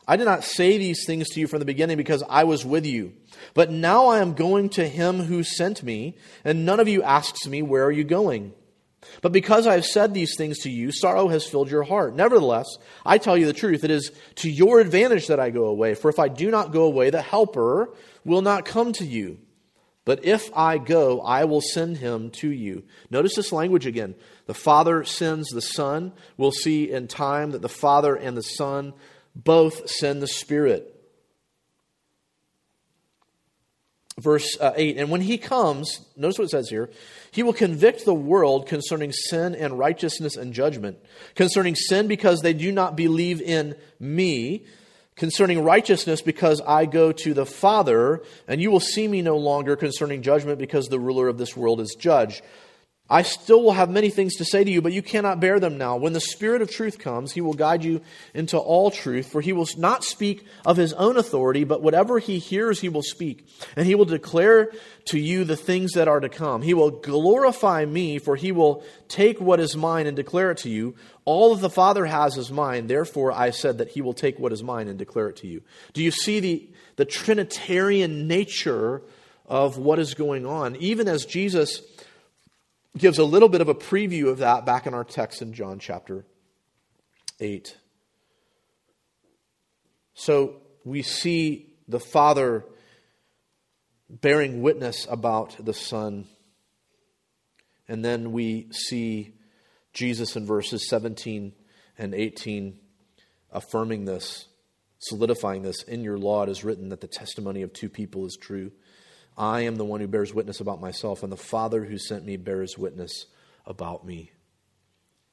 I 0.08 0.16
did 0.16 0.26
not 0.26 0.44
say 0.44 0.80
these 0.80 1.06
things 1.06 1.30
to 1.30 1.40
you 1.40 1.46
from 1.46 1.60
the 1.60 1.66
beginning 1.66 1.98
because 1.98 2.24
I 2.28 2.46
was 2.46 2.66
with 2.66 2.88
you. 2.88 3.14
But 3.54 3.70
now 3.70 4.08
I 4.08 4.22
am 4.22 4.34
going 4.34 4.70
to 4.70 4.88
him 4.90 5.20
who 5.20 5.44
sent 5.44 5.84
me, 5.84 6.18
and 6.44 6.66
none 6.66 6.80
of 6.80 6.88
you 6.88 7.04
asks 7.04 7.46
me, 7.46 7.62
Where 7.62 7.86
are 7.86 7.92
you 7.92 8.04
going? 8.04 8.54
But 9.22 9.34
because 9.34 9.68
I 9.68 9.76
have 9.76 9.86
said 9.86 10.16
these 10.16 10.36
things 10.36 10.58
to 10.62 10.72
you, 10.72 10.92
sorrow 10.92 11.28
has 11.28 11.46
filled 11.46 11.70
your 11.70 11.84
heart. 11.84 12.16
Nevertheless, 12.16 12.66
I 13.06 13.20
tell 13.20 13.38
you 13.38 13.46
the 13.46 13.54
truth. 13.54 13.84
It 13.84 13.92
is 13.92 14.12
to 14.38 14.50
your 14.50 14.80
advantage 14.80 15.28
that 15.28 15.40
I 15.40 15.52
go 15.52 15.66
away. 15.66 15.94
For 15.94 16.10
if 16.10 16.18
I 16.18 16.28
do 16.28 16.50
not 16.50 16.72
go 16.72 16.86
away, 16.86 17.12
the 17.12 17.22
Helper 17.22 17.94
will 18.26 18.42
not 18.42 18.66
come 18.66 18.94
to 18.94 19.06
you. 19.06 19.38
But 20.06 20.26
if 20.26 20.50
I 20.56 20.80
go, 20.80 21.22
I 21.22 21.46
will 21.46 21.62
send 21.62 21.98
him 21.98 22.32
to 22.32 22.50
you. 22.50 22.84
Notice 23.10 23.36
this 23.36 23.52
language 23.52 23.86
again. 23.86 24.16
The 24.46 24.54
Father 24.54 25.04
sends 25.04 25.50
the 25.50 25.62
Son. 25.62 26.14
We'll 26.38 26.52
see 26.52 26.92
in 26.92 27.08
time 27.08 27.52
that 27.52 27.62
the 27.62 27.70
Father 27.70 28.16
and 28.16 28.36
the 28.36 28.44
Son 28.44 28.94
both 29.36 29.90
send 29.90 30.22
the 30.22 30.28
Spirit. 30.28 30.90
Verse 34.20 34.58
uh, 34.60 34.74
8 34.76 34.98
And 34.98 35.10
when 35.10 35.22
he 35.22 35.38
comes, 35.38 36.02
notice 36.16 36.38
what 36.38 36.46
it 36.46 36.52
says 36.52 36.70
here 36.70 36.90
he 37.32 37.42
will 37.42 37.54
convict 37.54 38.06
the 38.06 38.14
world 38.14 38.68
concerning 38.68 39.12
sin 39.12 39.56
and 39.56 39.80
righteousness 39.80 40.36
and 40.36 40.54
judgment. 40.54 40.98
Concerning 41.36 41.76
sin, 41.76 42.08
because 42.08 42.42
they 42.42 42.54
do 42.54 42.72
not 42.72 42.96
believe 42.96 43.42
in 43.42 43.76
me 44.00 44.66
concerning 45.16 45.64
righteousness 45.64 46.22
because 46.22 46.62
I 46.62 46.86
go 46.86 47.12
to 47.12 47.34
the 47.34 47.46
Father, 47.46 48.24
and 48.48 48.62
you 48.62 48.72
will 48.72 48.80
see 48.80 49.08
me 49.08 49.22
no 49.22 49.38
longer 49.38 49.76
concerning 49.76 50.22
judgment 50.22 50.60
because 50.60 50.88
the 50.88 51.00
ruler 51.00 51.28
of 51.28 51.38
this 51.38 51.56
world 51.56 51.80
is 51.80 51.96
judged. 51.98 52.42
I 53.10 53.24
still 53.24 53.62
will 53.62 53.74
have 53.74 53.90
many 53.90 54.10
things 54.10 54.38
to 54.38 54.46
say 54.46 54.64
to 54.64 54.72
you, 54.72 54.82
but 54.82 54.94
you 54.94 55.02
cannot 55.02 55.42
bear 55.42 55.60
them 55.60 55.78
now. 55.78 55.98
When 55.98 56.14
the 56.14 56.22
Spirit 56.22 56.62
of 56.62 56.72
truth 56.72 57.00
comes, 57.00 57.34
he 57.34 57.42
will 57.42 57.54
guide 57.54 57.84
you 57.84 58.02
into 58.34 58.58
all 58.58 58.92
truth, 58.92 59.30
for 59.30 59.42
he 59.42 59.52
will 59.52 59.68
not 59.78 60.06
speak 60.06 60.46
of 60.66 60.78
his 60.78 60.94
own 60.94 61.18
authority, 61.18 61.66
but 61.66 61.84
whatever 61.84 62.18
he 62.18 62.40
hears, 62.40 62.80
he 62.80 62.88
will 62.88 63.04
speak. 63.04 63.46
And 63.76 63.86
he 63.86 63.94
will 63.94 64.06
declare 64.06 64.72
to 65.06 65.20
you 65.20 65.44
the 65.44 65.58
things 65.58 65.92
that 65.92 66.08
are 66.08 66.22
to 66.22 66.30
come. 66.30 66.62
He 66.62 66.74
will 66.74 66.92
glorify 66.92 67.84
me, 67.84 68.20
for 68.20 68.38
he 68.38 68.54
will 68.54 68.86
take 69.10 69.40
what 69.42 69.60
is 69.60 69.76
mine 69.76 70.08
and 70.08 70.16
declare 70.16 70.52
it 70.52 70.60
to 70.60 70.70
you. 70.70 70.96
All 71.26 71.54
that 71.54 71.62
the 71.62 71.70
Father 71.70 72.06
has 72.06 72.38
is 72.38 72.52
mine. 72.52 72.88
Therefore, 72.88 73.34
I 73.34 73.50
said 73.50 73.80
that 73.80 73.90
he 73.90 74.02
will 74.02 74.14
take 74.14 74.40
what 74.40 74.54
is 74.54 74.64
mine 74.64 74.88
and 74.88 74.98
declare 74.98 75.28
it 75.28 75.36
to 75.38 75.48
you. 75.48 75.62
Do 75.92 76.02
you 76.02 76.12
see 76.12 76.40
the, 76.40 76.70
the 76.96 77.06
Trinitarian 77.06 78.28
nature 78.30 79.02
of 79.46 79.78
what 79.78 80.00
is 80.00 80.14
going 80.14 80.46
on? 80.46 80.78
Even 80.78 81.10
as 81.10 81.26
Jesus 81.26 81.82
gives 82.98 83.18
a 83.18 83.24
little 83.24 83.50
bit 83.50 83.62
of 83.62 83.70
a 83.70 83.76
preview 83.76 84.30
of 84.30 84.40
that 84.40 84.66
back 84.66 84.86
in 84.86 84.94
our 84.94 85.04
text 85.04 85.42
in 85.42 85.54
John 85.54 85.80
chapter 85.80 86.26
8. 87.40 87.76
So 90.14 90.58
we 90.84 91.02
see 91.02 91.74
the 91.88 92.00
Father 92.00 92.66
bearing 94.10 94.62
witness 94.62 95.08
about 95.10 95.56
the 95.64 95.74
Son. 95.74 96.28
And 97.88 98.06
then 98.06 98.32
we 98.32 98.68
see 98.72 99.34
Jesus 99.92 100.36
in 100.36 100.46
verses 100.46 100.88
17 100.88 101.54
and 101.98 102.14
18 102.14 102.80
affirming 103.52 104.06
this, 104.06 104.48
solidifying 105.00 105.64
this. 105.64 105.84
In 105.84 106.04
your 106.04 106.18
law 106.18 106.44
it 106.44 106.50
is 106.50 106.64
written 106.64 106.90
that 106.90 107.02
the 107.02 107.08
testimony 107.08 107.64
of 107.64 107.74
two 107.74 107.90
people 107.90 108.26
is 108.26 108.38
true. 108.40 108.72
I 109.38 109.62
am 109.62 109.76
the 109.76 109.86
one 109.86 110.00
who 110.00 110.08
bears 110.08 110.34
witness 110.34 110.60
about 110.60 110.82
myself, 110.82 111.24
and 111.24 111.32
the 111.32 111.38
Father 111.38 111.86
who 111.86 111.98
sent 111.98 112.26
me 112.26 112.38
bears 112.38 112.78
witness 112.78 113.26
about 113.66 114.06
me. 114.06 114.32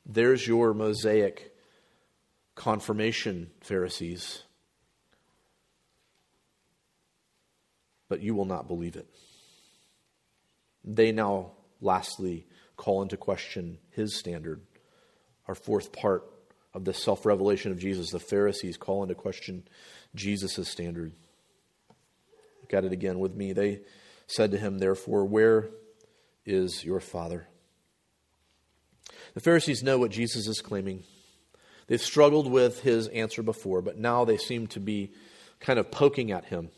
There's 0.06 0.46
your 0.46 0.72
Mosaic 0.72 1.54
confirmation, 2.54 3.50
Pharisees. 3.60 4.42
But 8.08 8.20
you 8.20 8.34
will 8.34 8.44
not 8.44 8.68
believe 8.68 8.96
it. 8.96 9.08
They 10.84 11.12
now, 11.12 11.52
lastly, 11.80 12.46
call 12.76 13.02
into 13.02 13.16
question 13.16 13.78
his 13.90 14.18
standard. 14.18 14.62
Our 15.46 15.54
fourth 15.54 15.92
part 15.92 16.24
of 16.72 16.84
the 16.84 16.94
self 16.94 17.26
revelation 17.26 17.72
of 17.72 17.78
Jesus, 17.78 18.10
the 18.10 18.18
Pharisees 18.18 18.76
call 18.76 19.02
into 19.02 19.14
question 19.14 19.64
Jesus' 20.14 20.68
standard. 20.68 21.12
Look 22.70 22.84
at 22.84 22.84
it 22.84 22.92
again 22.92 23.18
with 23.18 23.34
me. 23.34 23.52
They 23.52 23.80
said 24.28 24.52
to 24.52 24.56
him, 24.56 24.78
Therefore, 24.78 25.24
where 25.24 25.70
is 26.46 26.84
your 26.84 27.00
Father? 27.00 27.48
The 29.34 29.40
Pharisees 29.40 29.82
know 29.82 29.98
what 29.98 30.12
Jesus 30.12 30.46
is 30.46 30.60
claiming. 30.60 31.02
They've 31.88 32.00
struggled 32.00 32.48
with 32.48 32.82
his 32.82 33.08
answer 33.08 33.42
before, 33.42 33.82
but 33.82 33.98
now 33.98 34.24
they 34.24 34.36
seem 34.36 34.68
to 34.68 34.78
be 34.78 35.12
kind 35.58 35.80
of 35.80 35.90
poking 35.90 36.30
at 36.30 36.44
him. 36.44 36.68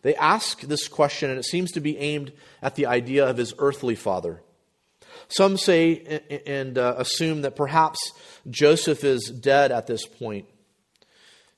They 0.00 0.14
ask 0.14 0.62
this 0.62 0.88
question, 0.88 1.28
and 1.28 1.38
it 1.38 1.44
seems 1.44 1.72
to 1.72 1.80
be 1.80 1.98
aimed 1.98 2.32
at 2.62 2.74
the 2.74 2.86
idea 2.86 3.28
of 3.28 3.36
his 3.36 3.52
earthly 3.58 3.94
father. 3.94 4.42
Some 5.28 5.58
say 5.58 6.22
and 6.46 6.78
uh, 6.78 6.94
assume 6.96 7.42
that 7.42 7.56
perhaps 7.56 7.98
Joseph 8.48 9.04
is 9.04 9.28
dead 9.28 9.70
at 9.70 9.86
this 9.86 10.06
point. 10.06 10.46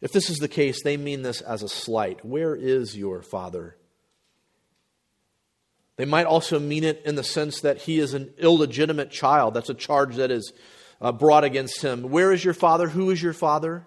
If 0.00 0.12
this 0.12 0.28
is 0.28 0.38
the 0.38 0.48
case, 0.48 0.82
they 0.82 0.96
mean 0.96 1.22
this 1.22 1.40
as 1.40 1.62
a 1.62 1.68
slight. 1.68 2.24
Where 2.24 2.54
is 2.54 2.96
your 2.96 3.22
father? 3.22 3.76
They 5.96 6.04
might 6.04 6.26
also 6.26 6.58
mean 6.58 6.84
it 6.84 7.02
in 7.04 7.14
the 7.14 7.22
sense 7.22 7.60
that 7.60 7.78
he 7.78 7.98
is 7.98 8.14
an 8.14 8.34
illegitimate 8.38 9.10
child. 9.10 9.54
That's 9.54 9.70
a 9.70 9.74
charge 9.74 10.16
that 10.16 10.30
is 10.30 10.52
uh, 11.00 11.12
brought 11.12 11.44
against 11.44 11.82
him. 11.82 12.10
Where 12.10 12.32
is 12.32 12.44
your 12.44 12.54
father? 12.54 12.88
Who 12.88 13.10
is 13.10 13.22
your 13.22 13.32
father? 13.32 13.86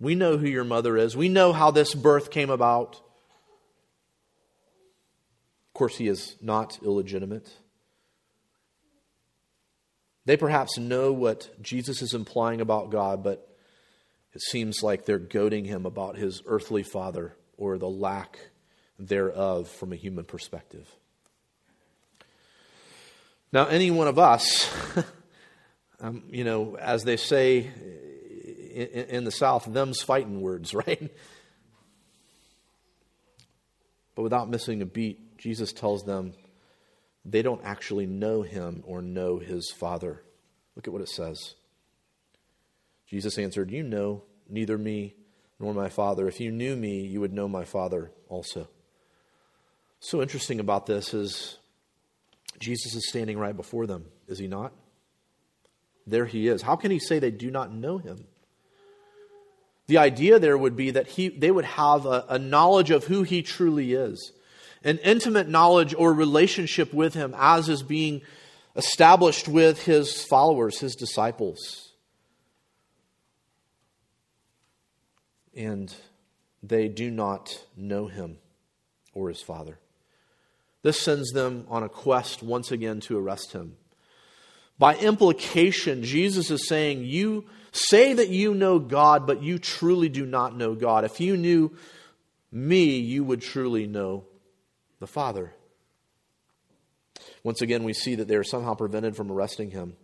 We 0.00 0.14
know 0.14 0.36
who 0.38 0.48
your 0.48 0.64
mother 0.64 0.96
is. 0.96 1.16
We 1.16 1.28
know 1.28 1.52
how 1.52 1.70
this 1.70 1.94
birth 1.94 2.30
came 2.30 2.50
about. 2.50 2.96
Of 5.68 5.74
course, 5.74 5.96
he 5.96 6.08
is 6.08 6.36
not 6.40 6.78
illegitimate. 6.82 7.48
They 10.24 10.36
perhaps 10.36 10.78
know 10.78 11.12
what 11.12 11.48
Jesus 11.62 12.02
is 12.02 12.14
implying 12.14 12.60
about 12.60 12.90
God, 12.90 13.22
but 13.22 13.46
it 14.32 14.42
seems 14.42 14.82
like 14.82 15.04
they're 15.04 15.18
goading 15.18 15.64
him 15.64 15.86
about 15.86 16.16
his 16.16 16.42
earthly 16.46 16.82
father 16.82 17.36
or 17.56 17.78
the 17.78 17.88
lack 17.88 18.38
thereof 18.98 19.68
from 19.68 19.92
a 19.92 19.96
human 19.96 20.24
perspective. 20.24 20.88
Now, 23.52 23.66
any 23.66 23.90
one 23.90 24.06
of 24.06 24.18
us, 24.18 24.72
um, 26.00 26.22
you 26.30 26.44
know, 26.44 26.76
as 26.76 27.02
they 27.02 27.16
say 27.16 27.58
in, 27.58 28.86
in 28.86 29.24
the 29.24 29.32
South, 29.32 29.66
them's 29.66 30.00
fighting 30.00 30.40
words, 30.40 30.74
right? 30.74 31.10
But 34.14 34.22
without 34.22 34.48
missing 34.48 34.82
a 34.82 34.86
beat, 34.86 35.38
Jesus 35.38 35.72
tells 35.72 36.04
them 36.04 36.34
they 37.24 37.42
don't 37.42 37.62
actually 37.64 38.06
know 38.06 38.42
him 38.42 38.82
or 38.86 39.02
know 39.02 39.38
his 39.38 39.70
Father. 39.70 40.22
Look 40.76 40.86
at 40.86 40.92
what 40.92 41.02
it 41.02 41.08
says. 41.08 41.54
Jesus 43.10 43.38
answered, 43.38 43.70
You 43.72 43.82
know 43.82 44.22
neither 44.48 44.78
me 44.78 45.16
nor 45.58 45.74
my 45.74 45.88
Father. 45.88 46.28
If 46.28 46.40
you 46.40 46.52
knew 46.52 46.76
me, 46.76 47.00
you 47.00 47.20
would 47.20 47.32
know 47.32 47.48
my 47.48 47.64
Father 47.64 48.12
also. 48.28 48.68
So 49.98 50.22
interesting 50.22 50.60
about 50.60 50.86
this 50.86 51.12
is 51.12 51.58
Jesus 52.60 52.94
is 52.94 53.08
standing 53.08 53.38
right 53.38 53.56
before 53.56 53.86
them, 53.86 54.06
is 54.28 54.38
he 54.38 54.46
not? 54.46 54.72
There 56.06 56.24
he 56.24 56.48
is. 56.48 56.62
How 56.62 56.76
can 56.76 56.90
he 56.90 56.98
say 56.98 57.18
they 57.18 57.30
do 57.30 57.50
not 57.50 57.72
know 57.72 57.98
him? 57.98 58.26
The 59.88 59.98
idea 59.98 60.38
there 60.38 60.56
would 60.56 60.76
be 60.76 60.92
that 60.92 61.08
he, 61.08 61.28
they 61.28 61.50
would 61.50 61.64
have 61.64 62.06
a, 62.06 62.24
a 62.28 62.38
knowledge 62.38 62.90
of 62.90 63.04
who 63.04 63.24
he 63.24 63.42
truly 63.42 63.92
is, 63.92 64.32
an 64.84 64.98
intimate 64.98 65.48
knowledge 65.48 65.94
or 65.94 66.12
relationship 66.12 66.94
with 66.94 67.14
him 67.14 67.34
as 67.36 67.68
is 67.68 67.82
being 67.82 68.22
established 68.76 69.48
with 69.48 69.84
his 69.84 70.22
followers, 70.24 70.78
his 70.78 70.94
disciples. 70.94 71.90
And 75.54 75.94
they 76.62 76.88
do 76.88 77.10
not 77.10 77.64
know 77.76 78.06
him 78.06 78.38
or 79.14 79.28
his 79.28 79.42
father. 79.42 79.78
This 80.82 81.00
sends 81.00 81.30
them 81.32 81.66
on 81.68 81.82
a 81.82 81.88
quest 81.88 82.42
once 82.42 82.72
again 82.72 83.00
to 83.00 83.18
arrest 83.18 83.52
him. 83.52 83.76
By 84.78 84.96
implication, 84.96 86.02
Jesus 86.02 86.50
is 86.50 86.66
saying, 86.66 87.04
You 87.04 87.44
say 87.70 88.14
that 88.14 88.30
you 88.30 88.54
know 88.54 88.78
God, 88.78 89.26
but 89.26 89.42
you 89.42 89.58
truly 89.58 90.08
do 90.08 90.24
not 90.24 90.56
know 90.56 90.74
God. 90.74 91.04
If 91.04 91.20
you 91.20 91.36
knew 91.36 91.76
me, 92.50 92.98
you 92.98 93.22
would 93.24 93.42
truly 93.42 93.86
know 93.86 94.24
the 94.98 95.06
Father. 95.06 95.52
Once 97.42 97.60
again, 97.60 97.84
we 97.84 97.92
see 97.92 98.14
that 98.14 98.26
they 98.28 98.36
are 98.36 98.44
somehow 98.44 98.74
prevented 98.74 99.16
from 99.16 99.30
arresting 99.30 99.70
him 99.70 99.96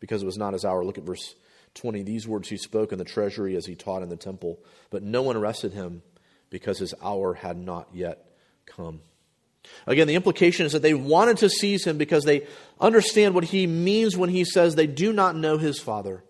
because 0.00 0.22
it 0.22 0.26
was 0.26 0.38
not 0.38 0.52
his 0.52 0.64
hour. 0.64 0.84
Look 0.84 0.98
at 0.98 1.04
verse 1.04 1.34
20. 1.78 2.02
These 2.02 2.28
words 2.28 2.48
he 2.48 2.56
spoke 2.56 2.92
in 2.92 2.98
the 2.98 3.04
treasury 3.04 3.56
as 3.56 3.66
he 3.66 3.74
taught 3.74 4.02
in 4.02 4.08
the 4.08 4.16
temple, 4.16 4.58
but 4.90 5.02
no 5.02 5.22
one 5.22 5.36
arrested 5.36 5.72
him 5.72 6.02
because 6.50 6.78
his 6.78 6.94
hour 7.02 7.34
had 7.34 7.56
not 7.56 7.88
yet 7.92 8.24
come. 8.66 9.00
Again, 9.86 10.06
the 10.06 10.14
implication 10.14 10.66
is 10.66 10.72
that 10.72 10.82
they 10.82 10.94
wanted 10.94 11.38
to 11.38 11.50
seize 11.50 11.84
him 11.84 11.98
because 11.98 12.24
they 12.24 12.46
understand 12.80 13.34
what 13.34 13.44
he 13.44 13.66
means 13.66 14.16
when 14.16 14.30
he 14.30 14.44
says 14.44 14.74
they 14.74 14.86
do 14.86 15.12
not 15.12 15.36
know 15.36 15.58
his 15.58 15.78
Father. 15.78 16.22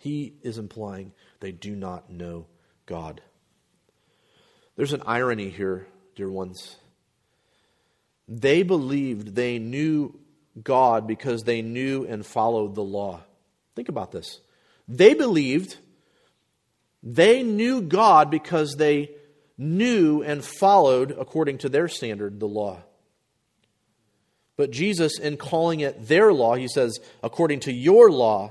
He 0.00 0.34
is 0.42 0.58
implying 0.58 1.12
they 1.40 1.52
do 1.52 1.74
not 1.74 2.10
know 2.10 2.46
God. 2.86 3.20
There's 4.76 4.92
an 4.92 5.02
irony 5.06 5.50
here, 5.50 5.86
dear 6.14 6.30
ones. 6.30 6.76
They 8.28 8.62
believed 8.62 9.34
they 9.34 9.58
knew 9.58 10.18
God 10.62 11.06
because 11.06 11.44
they 11.44 11.62
knew 11.62 12.04
and 12.04 12.24
followed 12.24 12.74
the 12.74 12.82
law. 12.82 13.22
Think 13.78 13.88
about 13.88 14.10
this. 14.10 14.40
They 14.88 15.14
believed 15.14 15.76
they 17.00 17.44
knew 17.44 17.80
God 17.80 18.28
because 18.28 18.74
they 18.74 19.12
knew 19.56 20.20
and 20.20 20.44
followed, 20.44 21.12
according 21.16 21.58
to 21.58 21.68
their 21.68 21.86
standard, 21.86 22.40
the 22.40 22.48
law. 22.48 22.82
But 24.56 24.72
Jesus, 24.72 25.20
in 25.20 25.36
calling 25.36 25.78
it 25.78 26.08
their 26.08 26.32
law, 26.32 26.56
he 26.56 26.66
says, 26.66 26.98
according 27.22 27.60
to 27.60 27.72
your 27.72 28.10
law, 28.10 28.50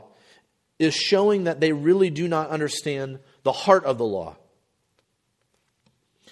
is 0.79 0.95
showing 0.95 1.43
that 1.43 1.59
they 1.59 1.73
really 1.73 2.09
do 2.09 2.29
not 2.29 2.49
understand 2.49 3.19
the 3.43 3.51
heart 3.51 3.83
of 3.83 3.97
the 3.97 4.05
law. 4.05 4.37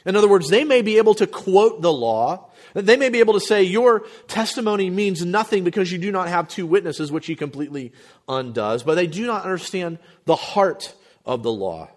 In 0.06 0.16
other 0.16 0.28
words, 0.28 0.50
they 0.50 0.64
may 0.64 0.82
be 0.82 0.98
able 0.98 1.16
to 1.16 1.26
quote 1.26 1.82
the 1.82 1.92
law. 1.92 2.50
They 2.74 2.96
may 2.96 3.10
be 3.10 3.20
able 3.20 3.34
to 3.34 3.40
say, 3.40 3.64
Your 3.64 4.06
testimony 4.28 4.90
means 4.90 5.26
nothing 5.26 5.64
because 5.64 5.92
you 5.92 5.98
do 5.98 6.12
not 6.12 6.30
have 6.30 6.48
two 6.48 6.68
witnesses, 6.68 7.12
which 7.12 7.26
he 7.26 7.36
completely 7.36 7.92
undoes. 8.28 8.84
But 8.84 8.96
they 8.96 9.08
do 9.08 9.26
not 9.26 9.44
understand 9.44 9.98
the 10.26 10.36
heart 10.36 10.94
of 11.26 11.42
the 11.42 11.52
law. 11.52 11.90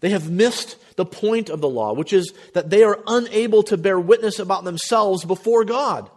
They 0.00 0.10
have 0.10 0.30
missed 0.30 0.76
the 0.96 1.06
point 1.06 1.48
of 1.48 1.60
the 1.60 1.68
law, 1.68 1.94
which 1.94 2.12
is 2.12 2.32
that 2.52 2.70
they 2.70 2.82
are 2.82 2.98
unable 3.06 3.62
to 3.64 3.76
bear 3.76 3.98
witness 3.98 4.38
about 4.38 4.64
themselves 4.64 5.24
before 5.24 5.64
God. 5.64 6.10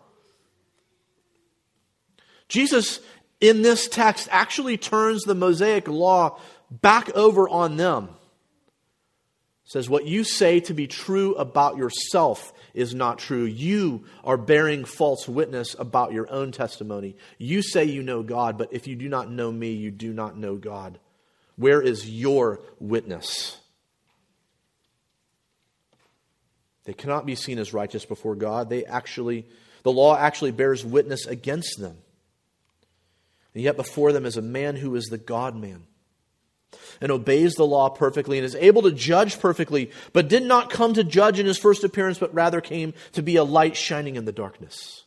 Jesus, 2.49 2.99
in 3.39 3.61
this 3.61 3.87
text, 3.87 4.27
actually 4.31 4.77
turns 4.77 5.23
the 5.23 5.35
Mosaic 5.35 5.87
law 5.87 6.39
back 6.69 7.09
over 7.11 7.47
on 7.47 7.77
them. 7.77 8.09
Says, 9.67 9.89
What 9.89 10.07
you 10.07 10.23
say 10.23 10.61
to 10.61 10.73
be 10.73 10.87
true 10.87 11.35
about 11.35 11.75
yourself 11.75 12.53
is 12.73 12.95
not 12.95 13.19
true. 13.19 13.43
You 13.43 14.05
are 14.23 14.37
bearing 14.37 14.85
false 14.85 15.27
witness 15.27 15.75
about 15.77 16.13
your 16.13 16.31
own 16.31 16.53
testimony. 16.53 17.17
You 17.37 17.61
say 17.61 17.83
you 17.83 18.01
know 18.01 18.23
God, 18.23 18.57
but 18.57 18.71
if 18.71 18.87
you 18.87 18.95
do 18.95 19.09
not 19.09 19.29
know 19.29 19.51
me, 19.51 19.73
you 19.73 19.91
do 19.91 20.13
not 20.13 20.37
know 20.37 20.55
God. 20.55 20.99
Where 21.57 21.81
is 21.81 22.09
your 22.09 22.61
witness? 22.79 23.59
They 26.85 26.93
cannot 26.93 27.25
be 27.25 27.35
seen 27.35 27.59
as 27.59 27.73
righteous 27.73 28.05
before 28.05 28.35
God. 28.35 28.69
They 28.69 28.85
actually, 28.85 29.45
the 29.83 29.91
law 29.91 30.17
actually 30.17 30.51
bears 30.51 30.85
witness 30.85 31.25
against 31.25 31.77
them. 31.77 31.97
And 33.53 33.63
yet 33.63 33.75
before 33.75 34.13
them 34.13 34.25
is 34.25 34.37
a 34.37 34.41
man 34.41 34.77
who 34.77 34.95
is 34.95 35.07
the 35.07 35.17
God 35.17 35.57
man 35.57 35.87
and 37.01 37.11
obeys 37.11 37.55
the 37.55 37.65
law 37.65 37.89
perfectly 37.89 38.37
and 38.37 38.45
is 38.45 38.55
able 38.55 38.81
to 38.83 38.91
judge 38.91 39.39
perfectly, 39.39 39.91
but 40.13 40.27
did 40.27 40.43
not 40.43 40.69
come 40.69 40.93
to 40.93 41.03
judge 41.03 41.39
in 41.39 41.45
his 41.45 41.57
first 41.57 41.83
appearance, 41.83 42.17
but 42.17 42.33
rather 42.33 42.61
came 42.61 42.93
to 43.13 43.21
be 43.21 43.35
a 43.35 43.43
light 43.43 43.75
shining 43.75 44.15
in 44.15 44.25
the 44.25 44.31
darkness. 44.31 45.05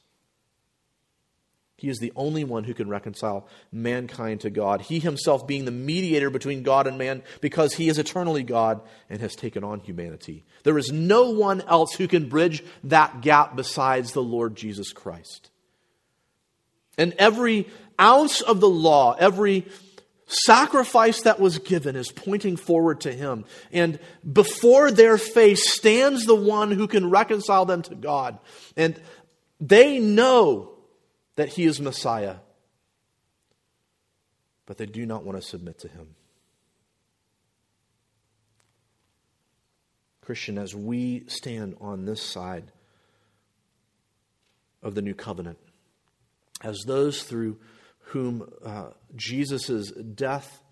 He 1.80 1.88
is 1.88 1.98
the 1.98 2.12
only 2.14 2.44
one 2.44 2.64
who 2.64 2.74
can 2.74 2.90
reconcile 2.90 3.48
mankind 3.72 4.42
to 4.42 4.50
God. 4.50 4.82
He 4.82 4.98
himself 4.98 5.46
being 5.46 5.64
the 5.64 5.70
mediator 5.70 6.28
between 6.28 6.62
God 6.62 6.86
and 6.86 6.98
man 6.98 7.22
because 7.40 7.72
he 7.72 7.88
is 7.88 7.98
eternally 7.98 8.42
God 8.42 8.82
and 9.08 9.18
has 9.22 9.34
taken 9.34 9.64
on 9.64 9.80
humanity. 9.80 10.44
There 10.62 10.76
is 10.76 10.92
no 10.92 11.30
one 11.30 11.62
else 11.62 11.94
who 11.94 12.06
can 12.06 12.28
bridge 12.28 12.62
that 12.84 13.22
gap 13.22 13.56
besides 13.56 14.12
the 14.12 14.22
Lord 14.22 14.56
Jesus 14.56 14.92
Christ. 14.92 15.48
And 16.98 17.14
every 17.14 17.66
ounce 17.98 18.42
of 18.42 18.60
the 18.60 18.68
law, 18.68 19.16
every 19.18 19.66
sacrifice 20.30 21.22
that 21.22 21.40
was 21.40 21.58
given 21.58 21.96
is 21.96 22.12
pointing 22.12 22.56
forward 22.56 23.00
to 23.02 23.12
him. 23.12 23.44
And 23.72 23.98
before 24.30 24.90
their 24.90 25.18
face 25.18 25.72
stands 25.72 26.24
the 26.24 26.34
one 26.34 26.70
who 26.70 26.86
can 26.86 27.10
reconcile 27.10 27.64
them 27.64 27.82
to 27.82 27.94
God. 27.94 28.38
And 28.76 29.00
they 29.60 29.98
know 29.98 30.72
that 31.36 31.48
he 31.48 31.64
is 31.64 31.80
Messiah, 31.80 32.36
but 34.66 34.78
they 34.78 34.86
do 34.86 35.04
not 35.04 35.24
want 35.24 35.40
to 35.40 35.46
submit 35.46 35.80
to 35.80 35.88
him. 35.88 36.14
Christian, 40.20 40.58
as 40.58 40.74
we 40.74 41.24
stand 41.26 41.76
on 41.80 42.04
this 42.04 42.22
side 42.22 42.70
of 44.82 44.94
the 44.94 45.02
new 45.02 45.14
covenant, 45.14 45.58
as 46.62 46.78
those 46.86 47.22
through 47.22 47.58
whom 48.10 48.48
uh, 48.64 48.90
Jesus' 49.14 49.92
death, 49.92 50.62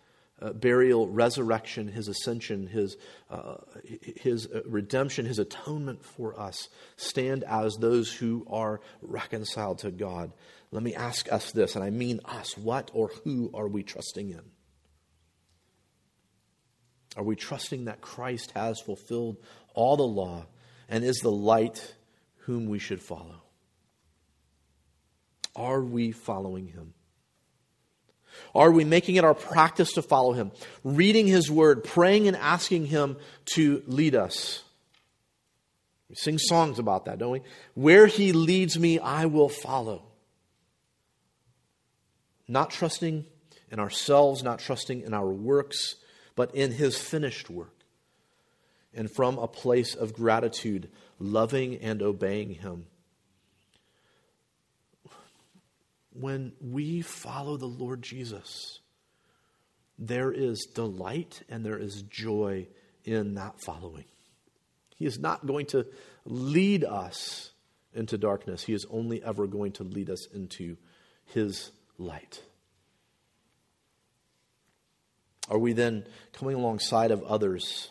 uh, 0.42 0.52
burial, 0.52 1.08
resurrection, 1.08 1.86
his 1.86 2.08
ascension, 2.08 2.66
his, 2.66 2.96
uh, 3.30 3.56
his 3.84 4.46
uh, 4.46 4.62
redemption, 4.66 5.24
his 5.24 5.38
atonement 5.38 6.04
for 6.04 6.38
us 6.38 6.68
stand 6.96 7.44
as 7.44 7.76
those 7.76 8.12
who 8.12 8.44
are 8.50 8.80
reconciled 9.02 9.78
to 9.78 9.92
God. 9.92 10.32
Let 10.72 10.82
me 10.82 10.96
ask 10.96 11.30
us 11.32 11.52
this, 11.52 11.76
and 11.76 11.84
I 11.84 11.90
mean 11.90 12.20
us 12.24 12.58
what 12.58 12.90
or 12.92 13.10
who 13.22 13.50
are 13.54 13.68
we 13.68 13.84
trusting 13.84 14.30
in? 14.30 14.42
Are 17.16 17.24
we 17.24 17.36
trusting 17.36 17.84
that 17.84 18.00
Christ 18.00 18.50
has 18.52 18.80
fulfilled 18.80 19.36
all 19.74 19.96
the 19.96 20.02
law 20.02 20.46
and 20.88 21.04
is 21.04 21.18
the 21.18 21.30
light 21.30 21.94
whom 22.38 22.66
we 22.66 22.80
should 22.80 23.00
follow? 23.00 23.42
Are 25.54 25.82
we 25.82 26.10
following 26.12 26.66
him? 26.66 26.94
Are 28.54 28.70
we 28.70 28.84
making 28.84 29.16
it 29.16 29.24
our 29.24 29.34
practice 29.34 29.92
to 29.92 30.02
follow 30.02 30.32
him? 30.32 30.52
Reading 30.84 31.26
his 31.26 31.50
word, 31.50 31.84
praying 31.84 32.28
and 32.28 32.36
asking 32.36 32.86
him 32.86 33.16
to 33.54 33.82
lead 33.86 34.14
us. 34.14 34.62
We 36.08 36.14
sing 36.14 36.38
songs 36.38 36.78
about 36.78 37.04
that, 37.04 37.18
don't 37.18 37.32
we? 37.32 37.42
Where 37.74 38.06
he 38.06 38.32
leads 38.32 38.78
me, 38.78 38.98
I 38.98 39.26
will 39.26 39.48
follow. 39.48 40.04
Not 42.46 42.70
trusting 42.70 43.26
in 43.70 43.78
ourselves, 43.78 44.42
not 44.42 44.58
trusting 44.58 45.02
in 45.02 45.12
our 45.12 45.28
works, 45.28 45.96
but 46.34 46.54
in 46.54 46.72
his 46.72 46.96
finished 46.96 47.50
work. 47.50 47.74
And 48.94 49.10
from 49.10 49.38
a 49.38 49.46
place 49.46 49.94
of 49.94 50.14
gratitude, 50.14 50.88
loving 51.18 51.76
and 51.76 52.02
obeying 52.02 52.54
him. 52.54 52.86
When 56.20 56.52
we 56.60 57.02
follow 57.02 57.56
the 57.56 57.66
Lord 57.66 58.02
Jesus, 58.02 58.80
there 59.98 60.32
is 60.32 60.66
delight 60.74 61.42
and 61.48 61.64
there 61.64 61.78
is 61.78 62.02
joy 62.02 62.68
in 63.04 63.34
that 63.34 63.60
following. 63.60 64.04
He 64.96 65.06
is 65.06 65.18
not 65.18 65.46
going 65.46 65.66
to 65.66 65.86
lead 66.24 66.84
us 66.84 67.52
into 67.94 68.18
darkness, 68.18 68.62
He 68.62 68.74
is 68.74 68.86
only 68.90 69.22
ever 69.22 69.46
going 69.46 69.72
to 69.72 69.82
lead 69.82 70.10
us 70.10 70.26
into 70.26 70.76
His 71.26 71.70
light. 71.96 72.42
Are 75.48 75.58
we 75.58 75.72
then 75.72 76.04
coming 76.32 76.54
alongside 76.54 77.10
of 77.10 77.22
others, 77.22 77.90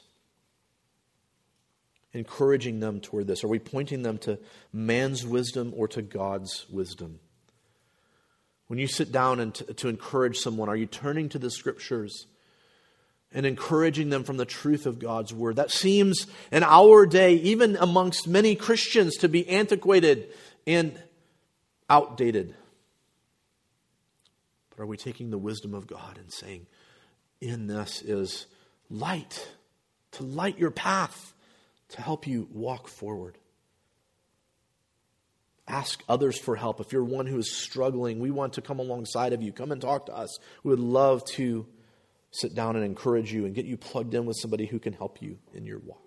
encouraging 2.13 2.80
them 2.80 2.99
toward 2.99 3.25
this? 3.25 3.43
Are 3.43 3.47
we 3.47 3.59
pointing 3.59 4.03
them 4.03 4.19
to 4.19 4.39
man's 4.71 5.25
wisdom 5.25 5.73
or 5.75 5.88
to 5.89 6.03
God's 6.03 6.67
wisdom? 6.69 7.19
When 8.68 8.80
you 8.80 8.88
sit 8.88 9.11
down 9.11 9.39
and 9.39 9.53
to, 9.55 9.74
to 9.76 9.88
encourage 9.88 10.38
someone, 10.38 10.70
are 10.70 10.76
you 10.76 10.86
turning 10.86 11.30
to 11.30 11.39
the 11.39 11.49
scriptures 11.49 12.28
and 13.32 13.45
encouraging 13.45 14.09
them 14.09 14.24
from 14.24 14.38
the 14.38 14.45
truth 14.45 14.86
of 14.86 14.99
God's 14.99 15.34
word? 15.34 15.55
That 15.55 15.72
seems 15.72 16.28
in 16.51 16.63
our 16.63 17.05
day, 17.05 17.36
even 17.36 17.78
amongst 17.78 18.28
many 18.28 18.55
Christians, 18.55 19.15
to 19.18 19.30
be 19.30 19.47
antiquated 19.47 20.34
and 20.65 21.01
outdated. 21.89 22.55
But 24.70 24.84
are 24.84 24.88
we 24.88 24.97
taking 24.97 25.30
the 25.30 25.38
wisdom 25.38 25.74
of 25.74 25.88
God 25.88 26.18
and 26.18 26.32
saying, 26.32 26.68
in 27.39 27.68
this 27.68 28.01
is 28.01 28.47
light, 28.89 29.47
to 30.11 30.24
light 30.24 30.57
your 30.57 30.72
path, 30.72 31.34
to 31.89 32.01
help 32.01 32.28
you 32.28 32.49
walk 32.51 32.89
forward? 32.89 33.38
Ask 35.68 36.03
others 36.07 36.39
for 36.39 36.55
help. 36.55 36.80
If 36.80 36.93
you're 36.93 37.03
one 37.03 37.26
who 37.28 37.38
is 37.38 37.55
struggling, 37.55 38.20
we 38.20 38.32
want 38.32 38.53
to 38.53 38.61
come 38.61 38.80
alongside 38.80 39.34
of 39.34 39.41
you. 39.41 39.51
Come 39.51 39.72
and 39.72 39.82
talk 39.82 40.05
to 40.05 40.15
us. 40.15 40.38
We 40.63 40.70
would 40.70 40.80
love 40.80 41.26
to 41.34 41.68
sit 42.32 42.55
down 42.55 42.76
and 42.76 42.86
encourage 42.86 43.34
you 43.34 43.45
and 43.45 43.53
get 43.53 43.65
you 43.65 43.78
plugged 43.78 44.13
in 44.13 44.26
with 44.26 44.38
somebody 44.39 44.65
who 44.65 44.80
can 44.80 44.93
help 44.93 45.22
you 45.22 45.39
in 45.53 45.65
your 45.65 45.80
walk. 45.80 46.01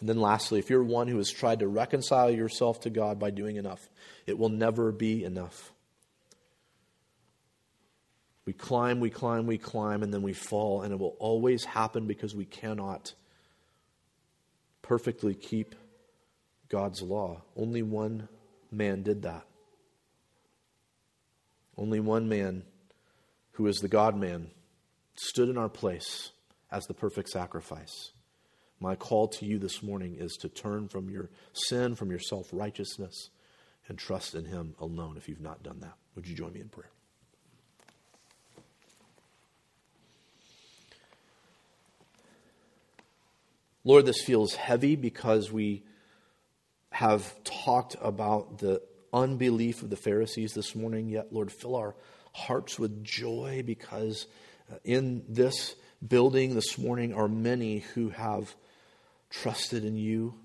And 0.00 0.08
then, 0.08 0.20
lastly, 0.20 0.58
if 0.58 0.70
you're 0.70 0.82
one 0.82 1.06
who 1.06 1.18
has 1.18 1.30
tried 1.30 1.60
to 1.60 1.68
reconcile 1.68 2.30
yourself 2.30 2.80
to 2.80 2.90
God 2.90 3.18
by 3.18 3.30
doing 3.30 3.56
enough, 3.56 3.88
it 4.26 4.38
will 4.38 4.48
never 4.48 4.90
be 4.90 5.24
enough. 5.24 5.72
We 8.44 8.52
climb, 8.52 9.00
we 9.00 9.08
climb, 9.08 9.46
we 9.46 9.56
climb, 9.56 10.02
and 10.02 10.12
then 10.12 10.22
we 10.22 10.34
fall, 10.34 10.82
and 10.82 10.92
it 10.92 10.98
will 10.98 11.16
always 11.18 11.64
happen 11.64 12.06
because 12.06 12.34
we 12.34 12.44
cannot 12.44 13.14
perfectly 14.82 15.34
keep 15.34 15.74
God's 16.74 17.02
law. 17.02 17.40
Only 17.56 17.82
one 17.82 18.28
man 18.72 19.04
did 19.04 19.22
that. 19.22 19.44
Only 21.76 22.00
one 22.00 22.28
man, 22.28 22.64
who 23.52 23.68
is 23.68 23.76
the 23.76 23.86
God 23.86 24.16
man, 24.16 24.50
stood 25.14 25.48
in 25.48 25.56
our 25.56 25.68
place 25.68 26.32
as 26.72 26.86
the 26.86 26.92
perfect 26.92 27.28
sacrifice. 27.28 28.10
My 28.80 28.96
call 28.96 29.28
to 29.28 29.46
you 29.46 29.60
this 29.60 29.84
morning 29.84 30.16
is 30.18 30.36
to 30.40 30.48
turn 30.48 30.88
from 30.88 31.08
your 31.08 31.30
sin, 31.52 31.94
from 31.94 32.10
your 32.10 32.18
self 32.18 32.48
righteousness, 32.50 33.30
and 33.86 33.96
trust 33.96 34.34
in 34.34 34.44
Him 34.44 34.74
alone 34.80 35.16
if 35.16 35.28
you've 35.28 35.40
not 35.40 35.62
done 35.62 35.78
that. 35.78 35.94
Would 36.16 36.26
you 36.26 36.34
join 36.34 36.54
me 36.54 36.60
in 36.60 36.70
prayer? 36.70 36.90
Lord, 43.84 44.06
this 44.06 44.24
feels 44.24 44.56
heavy 44.56 44.96
because 44.96 45.52
we 45.52 45.84
have 46.94 47.34
talked 47.42 47.96
about 48.00 48.58
the 48.58 48.80
unbelief 49.12 49.82
of 49.82 49.90
the 49.90 49.96
Pharisees 49.96 50.54
this 50.54 50.76
morning, 50.76 51.08
yet, 51.08 51.32
Lord, 51.32 51.50
fill 51.50 51.74
our 51.74 51.96
hearts 52.32 52.78
with 52.78 53.02
joy 53.02 53.64
because 53.66 54.28
uh, 54.70 54.76
in 54.84 55.24
this 55.28 55.74
building 56.06 56.54
this 56.54 56.78
morning 56.78 57.12
are 57.12 57.26
many 57.26 57.80
who 57.80 58.10
have 58.10 58.54
trusted 59.28 59.84
in 59.84 59.96
you. 59.96 60.36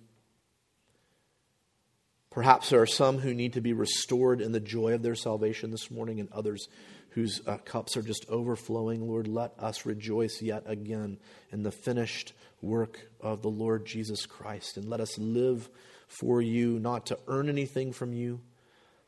Perhaps 2.31 2.71
there 2.71 2.81
are 2.81 2.87
some 2.87 3.19
who 3.19 3.35
need 3.35 3.53
to 3.53 3.61
be 3.61 3.73
restored 3.73 4.41
in 4.41 4.51
the 4.51 4.59
joy 4.59 4.95
of 4.95 5.03
their 5.03 5.13
salvation 5.13 5.69
this 5.69 5.91
morning, 5.91 6.19
and 6.19 6.31
others 6.31 6.67
whose 7.09 7.41
uh, 7.45 7.57
cups 7.57 7.95
are 7.95 8.01
just 8.01 8.25
overflowing. 8.27 9.07
Lord, 9.07 9.27
let 9.27 9.53
us 9.59 9.85
rejoice 9.85 10.41
yet 10.41 10.63
again 10.65 11.19
in 11.51 11.61
the 11.61 11.71
finished 11.71 12.33
work 12.59 12.99
of 13.21 13.43
the 13.43 13.51
Lord 13.51 13.85
Jesus 13.85 14.25
Christ, 14.25 14.77
and 14.77 14.89
let 14.89 14.99
us 14.99 15.15
live 15.19 15.69
for 16.09 16.41
you, 16.41 16.79
not 16.79 17.05
to 17.05 17.19
earn 17.27 17.47
anything 17.47 17.93
from 17.93 18.11
you, 18.13 18.41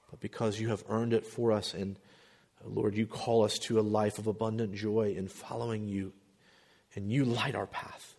but 0.09 0.21
because 0.21 0.59
you 0.59 0.69
have 0.69 0.83
earned 0.87 1.13
it 1.13 1.25
for 1.25 1.51
us. 1.51 1.73
And 1.73 1.97
uh, 2.63 2.69
Lord, 2.69 2.95
you 2.95 3.07
call 3.07 3.43
us 3.43 3.57
to 3.59 3.79
a 3.79 3.81
life 3.81 4.19
of 4.19 4.27
abundant 4.27 4.75
joy 4.75 5.15
in 5.17 5.27
following 5.27 5.87
you, 5.87 6.13
and 6.95 7.11
you 7.11 7.25
light 7.25 7.55
our 7.55 7.67
path. 7.67 8.15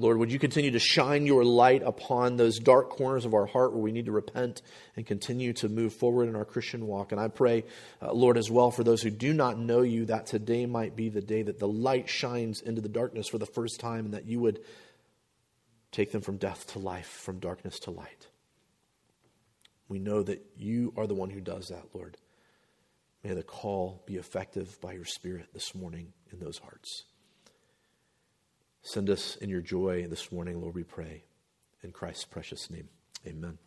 Lord, 0.00 0.18
would 0.18 0.30
you 0.30 0.38
continue 0.38 0.70
to 0.70 0.78
shine 0.78 1.26
your 1.26 1.44
light 1.44 1.82
upon 1.82 2.36
those 2.36 2.60
dark 2.60 2.90
corners 2.90 3.24
of 3.24 3.34
our 3.34 3.46
heart 3.46 3.72
where 3.72 3.82
we 3.82 3.90
need 3.90 4.06
to 4.06 4.12
repent 4.12 4.62
and 4.94 5.04
continue 5.04 5.52
to 5.54 5.68
move 5.68 5.92
forward 5.92 6.28
in 6.28 6.36
our 6.36 6.44
Christian 6.44 6.86
walk? 6.86 7.10
And 7.10 7.20
I 7.20 7.26
pray, 7.26 7.64
uh, 8.00 8.12
Lord, 8.12 8.38
as 8.38 8.48
well 8.48 8.70
for 8.70 8.84
those 8.84 9.02
who 9.02 9.10
do 9.10 9.34
not 9.34 9.58
know 9.58 9.82
you, 9.82 10.04
that 10.04 10.26
today 10.26 10.66
might 10.66 10.94
be 10.94 11.08
the 11.08 11.20
day 11.20 11.42
that 11.42 11.58
the 11.58 11.66
light 11.66 12.08
shines 12.08 12.60
into 12.60 12.80
the 12.80 12.88
darkness 12.88 13.26
for 13.26 13.38
the 13.38 13.46
first 13.46 13.80
time 13.80 14.04
and 14.04 14.14
that 14.14 14.28
you 14.28 14.38
would 14.38 14.60
Take 15.90 16.12
them 16.12 16.20
from 16.20 16.36
death 16.36 16.66
to 16.72 16.78
life, 16.78 17.06
from 17.06 17.38
darkness 17.38 17.78
to 17.80 17.90
light. 17.90 18.28
We 19.88 19.98
know 19.98 20.22
that 20.22 20.44
you 20.56 20.92
are 20.96 21.06
the 21.06 21.14
one 21.14 21.30
who 21.30 21.40
does 21.40 21.68
that, 21.68 21.94
Lord. 21.94 22.16
May 23.24 23.34
the 23.34 23.42
call 23.42 24.02
be 24.06 24.16
effective 24.16 24.80
by 24.80 24.92
your 24.92 25.04
Spirit 25.04 25.48
this 25.52 25.74
morning 25.74 26.12
in 26.30 26.38
those 26.38 26.58
hearts. 26.58 27.04
Send 28.82 29.10
us 29.10 29.36
in 29.36 29.50
your 29.50 29.60
joy 29.60 30.06
this 30.08 30.30
morning, 30.30 30.60
Lord, 30.60 30.74
we 30.74 30.84
pray. 30.84 31.24
In 31.82 31.92
Christ's 31.92 32.24
precious 32.24 32.70
name, 32.70 32.88
amen. 33.26 33.58